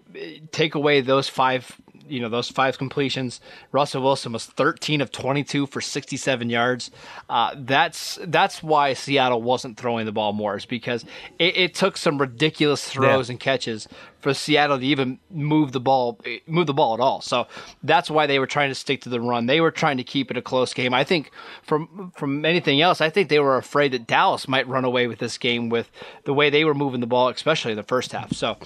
take 0.51 0.75
away 0.75 1.01
those 1.01 1.29
five 1.29 1.79
you 2.07 2.19
know 2.19 2.29
those 2.29 2.49
five 2.49 2.77
completions. 2.77 3.41
Russell 3.71 4.03
Wilson 4.03 4.31
was 4.31 4.45
13 4.45 5.01
of 5.01 5.11
22 5.11 5.67
for 5.67 5.81
67 5.81 6.49
yards. 6.49 6.91
Uh, 7.29 7.55
that's 7.57 8.19
that's 8.25 8.61
why 8.61 8.93
Seattle 8.93 9.41
wasn't 9.41 9.77
throwing 9.77 10.05
the 10.05 10.11
ball 10.11 10.33
more, 10.33 10.57
is 10.57 10.65
because 10.65 11.03
it, 11.39 11.57
it 11.57 11.73
took 11.73 11.97
some 11.97 12.19
ridiculous 12.19 12.87
throws 12.87 13.29
yeah. 13.29 13.33
and 13.33 13.39
catches 13.39 13.87
for 14.25 14.33
Seattle 14.33 14.79
to 14.79 14.83
even 14.83 15.19
move 15.29 15.71
the 15.71 15.79
ball 15.79 16.19
move 16.47 16.65
the 16.65 16.73
ball 16.73 16.95
at 16.95 16.99
all. 16.99 17.21
So 17.21 17.45
that's 17.83 18.09
why 18.09 18.25
they 18.25 18.39
were 18.39 18.47
trying 18.47 18.71
to 18.71 18.75
stick 18.75 19.01
to 19.01 19.09
the 19.09 19.21
run. 19.21 19.45
They 19.45 19.61
were 19.61 19.69
trying 19.69 19.97
to 19.97 20.03
keep 20.03 20.31
it 20.31 20.37
a 20.37 20.41
close 20.41 20.73
game. 20.73 20.95
I 20.95 21.03
think 21.03 21.29
from 21.61 22.11
from 22.17 22.43
anything 22.43 22.81
else, 22.81 23.01
I 23.01 23.11
think 23.11 23.29
they 23.29 23.37
were 23.37 23.55
afraid 23.55 23.91
that 23.91 24.07
Dallas 24.07 24.47
might 24.47 24.67
run 24.67 24.83
away 24.83 25.05
with 25.05 25.19
this 25.19 25.37
game 25.37 25.69
with 25.69 25.91
the 26.23 26.33
way 26.33 26.49
they 26.49 26.65
were 26.65 26.73
moving 26.73 27.01
the 27.01 27.05
ball, 27.07 27.29
especially 27.29 27.73
in 27.73 27.77
the 27.77 27.83
first 27.83 28.13
half. 28.13 28.33
So 28.33 28.57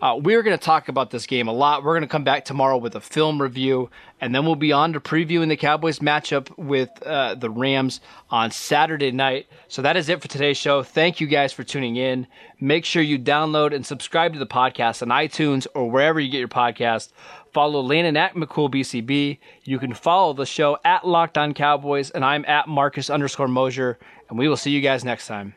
uh, 0.00 0.18
we're 0.18 0.42
going 0.42 0.56
to 0.56 0.64
talk 0.64 0.88
about 0.88 1.10
this 1.10 1.26
game 1.26 1.46
a 1.46 1.52
lot. 1.52 1.84
We're 1.84 1.92
going 1.92 2.00
to 2.00 2.08
come 2.08 2.24
back 2.24 2.46
tomorrow 2.46 2.78
with 2.78 2.96
a 2.96 3.00
film 3.00 3.40
review, 3.40 3.90
and 4.22 4.32
then 4.32 4.46
we'll 4.46 4.54
be 4.54 4.70
on 4.70 4.92
to 4.92 5.00
previewing 5.00 5.48
the 5.48 5.56
Cowboys 5.56 5.98
matchup 5.98 6.56
with 6.56 6.88
uh, 7.02 7.34
the 7.34 7.50
Rams 7.50 8.00
on 8.30 8.52
Saturday 8.52 9.10
night. 9.10 9.48
So 9.66 9.82
that 9.82 9.96
is 9.96 10.08
it 10.08 10.22
for 10.22 10.28
today's 10.28 10.56
show. 10.56 10.84
Thank 10.84 11.20
you 11.20 11.26
guys 11.26 11.52
for 11.52 11.64
tuning 11.64 11.96
in. 11.96 12.28
Make 12.60 12.84
sure 12.84 13.02
you 13.02 13.18
download 13.18 13.74
and 13.74 13.84
subscribe 13.84 14.32
to 14.34 14.38
the 14.38 14.46
podcast 14.46 15.02
on 15.02 15.08
iTunes 15.08 15.66
or 15.74 15.90
wherever 15.90 16.20
you 16.20 16.30
get 16.30 16.38
your 16.38 16.46
podcast. 16.46 17.10
Follow 17.52 17.80
Landon 17.80 18.16
at 18.16 18.34
McCoolBCB. 18.34 19.38
You 19.64 19.78
can 19.80 19.92
follow 19.92 20.34
the 20.34 20.46
show 20.46 20.78
at 20.84 21.04
Locked 21.04 21.36
On 21.36 21.52
Cowboys, 21.52 22.10
and 22.10 22.24
I'm 22.24 22.44
at 22.44 22.68
Marcus 22.68 23.10
underscore 23.10 23.48
Mosher, 23.48 23.98
and 24.30 24.38
we 24.38 24.48
will 24.48 24.56
see 24.56 24.70
you 24.70 24.80
guys 24.80 25.04
next 25.04 25.26
time. 25.26 25.56